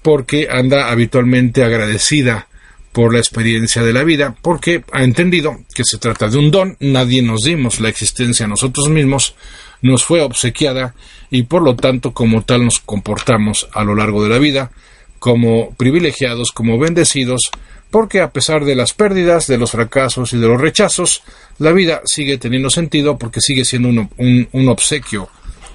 porque 0.02 0.48
anda 0.50 0.90
habitualmente 0.90 1.64
agradecida 1.64 2.46
por 2.92 3.12
la 3.12 3.20
experiencia 3.20 3.82
de 3.82 3.92
la 3.92 4.04
vida, 4.04 4.34
porque 4.42 4.82
ha 4.92 5.04
entendido 5.04 5.58
que 5.74 5.84
se 5.84 5.98
trata 5.98 6.28
de 6.28 6.38
un 6.38 6.50
don, 6.50 6.76
nadie 6.80 7.22
nos 7.22 7.42
dimos 7.42 7.80
la 7.80 7.88
existencia 7.88 8.46
a 8.46 8.48
nosotros 8.48 8.88
mismos, 8.88 9.34
nos 9.82 10.04
fue 10.04 10.20
obsequiada 10.20 10.94
y 11.30 11.44
por 11.44 11.62
lo 11.62 11.76
tanto 11.76 12.12
como 12.12 12.42
tal 12.42 12.64
nos 12.64 12.80
comportamos 12.80 13.68
a 13.72 13.84
lo 13.84 13.94
largo 13.94 14.22
de 14.22 14.30
la 14.30 14.38
vida, 14.38 14.72
como 15.18 15.74
privilegiados, 15.74 16.50
como 16.50 16.78
bendecidos, 16.78 17.50
porque 17.90 18.20
a 18.20 18.30
pesar 18.30 18.64
de 18.64 18.74
las 18.74 18.92
pérdidas, 18.92 19.46
de 19.46 19.58
los 19.58 19.72
fracasos 19.72 20.32
y 20.32 20.38
de 20.38 20.46
los 20.46 20.60
rechazos, 20.60 21.22
la 21.58 21.72
vida 21.72 22.02
sigue 22.04 22.38
teniendo 22.38 22.70
sentido 22.70 23.18
porque 23.18 23.40
sigue 23.40 23.64
siendo 23.64 23.88
un, 23.88 24.48
un, 24.52 24.68
obsequio 24.68 25.28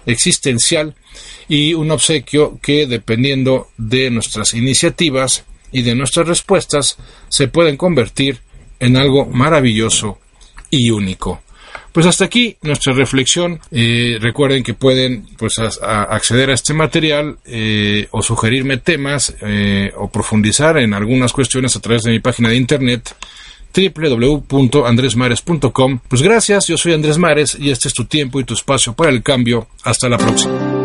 existencial 0.05 0.95
y 1.47 1.73
un 1.73 1.91
obsequio 1.91 2.59
que 2.61 2.87
dependiendo 2.87 3.69
de 3.77 4.09
nuestras 4.09 4.53
iniciativas 4.53 5.43
y 5.75 5.81
de 5.81 5.93
nuestras 5.93 6.25
respuestas 6.25 6.97
se 7.27 7.49
pueden 7.49 7.75
convertir 7.75 8.39
en 8.79 8.95
algo 8.95 9.25
maravilloso 9.25 10.19
y 10.69 10.89
único. 10.89 11.41
Pues 11.91 12.05
hasta 12.05 12.23
aquí 12.23 12.55
nuestra 12.61 12.93
reflexión. 12.93 13.59
Eh, 13.71 14.17
recuerden 14.21 14.63
que 14.63 14.73
pueden 14.73 15.27
pues, 15.37 15.55
acceder 15.59 16.49
a 16.49 16.53
este 16.53 16.73
material 16.73 17.39
eh, 17.45 18.07
o 18.11 18.21
sugerirme 18.21 18.77
temas 18.77 19.35
eh, 19.41 19.91
o 19.97 20.09
profundizar 20.09 20.77
en 20.77 20.93
algunas 20.93 21.33
cuestiones 21.33 21.75
a 21.75 21.81
través 21.81 22.03
de 22.03 22.11
mi 22.11 22.21
página 22.21 22.47
de 22.47 22.55
internet 22.55 23.13
www.andresmares.com. 23.75 25.99
Pues 26.07 26.21
gracias, 26.21 26.67
yo 26.67 26.77
soy 26.77 26.93
Andrés 26.93 27.17
Mares 27.17 27.57
y 27.59 27.69
este 27.69 27.89
es 27.89 27.93
tu 27.93 28.05
tiempo 28.05 28.39
y 28.39 28.45
tu 28.45 28.53
espacio 28.53 28.93
para 28.93 29.11
el 29.11 29.21
cambio. 29.21 29.67
Hasta 29.83 30.07
la 30.07 30.17
próxima. 30.17 30.84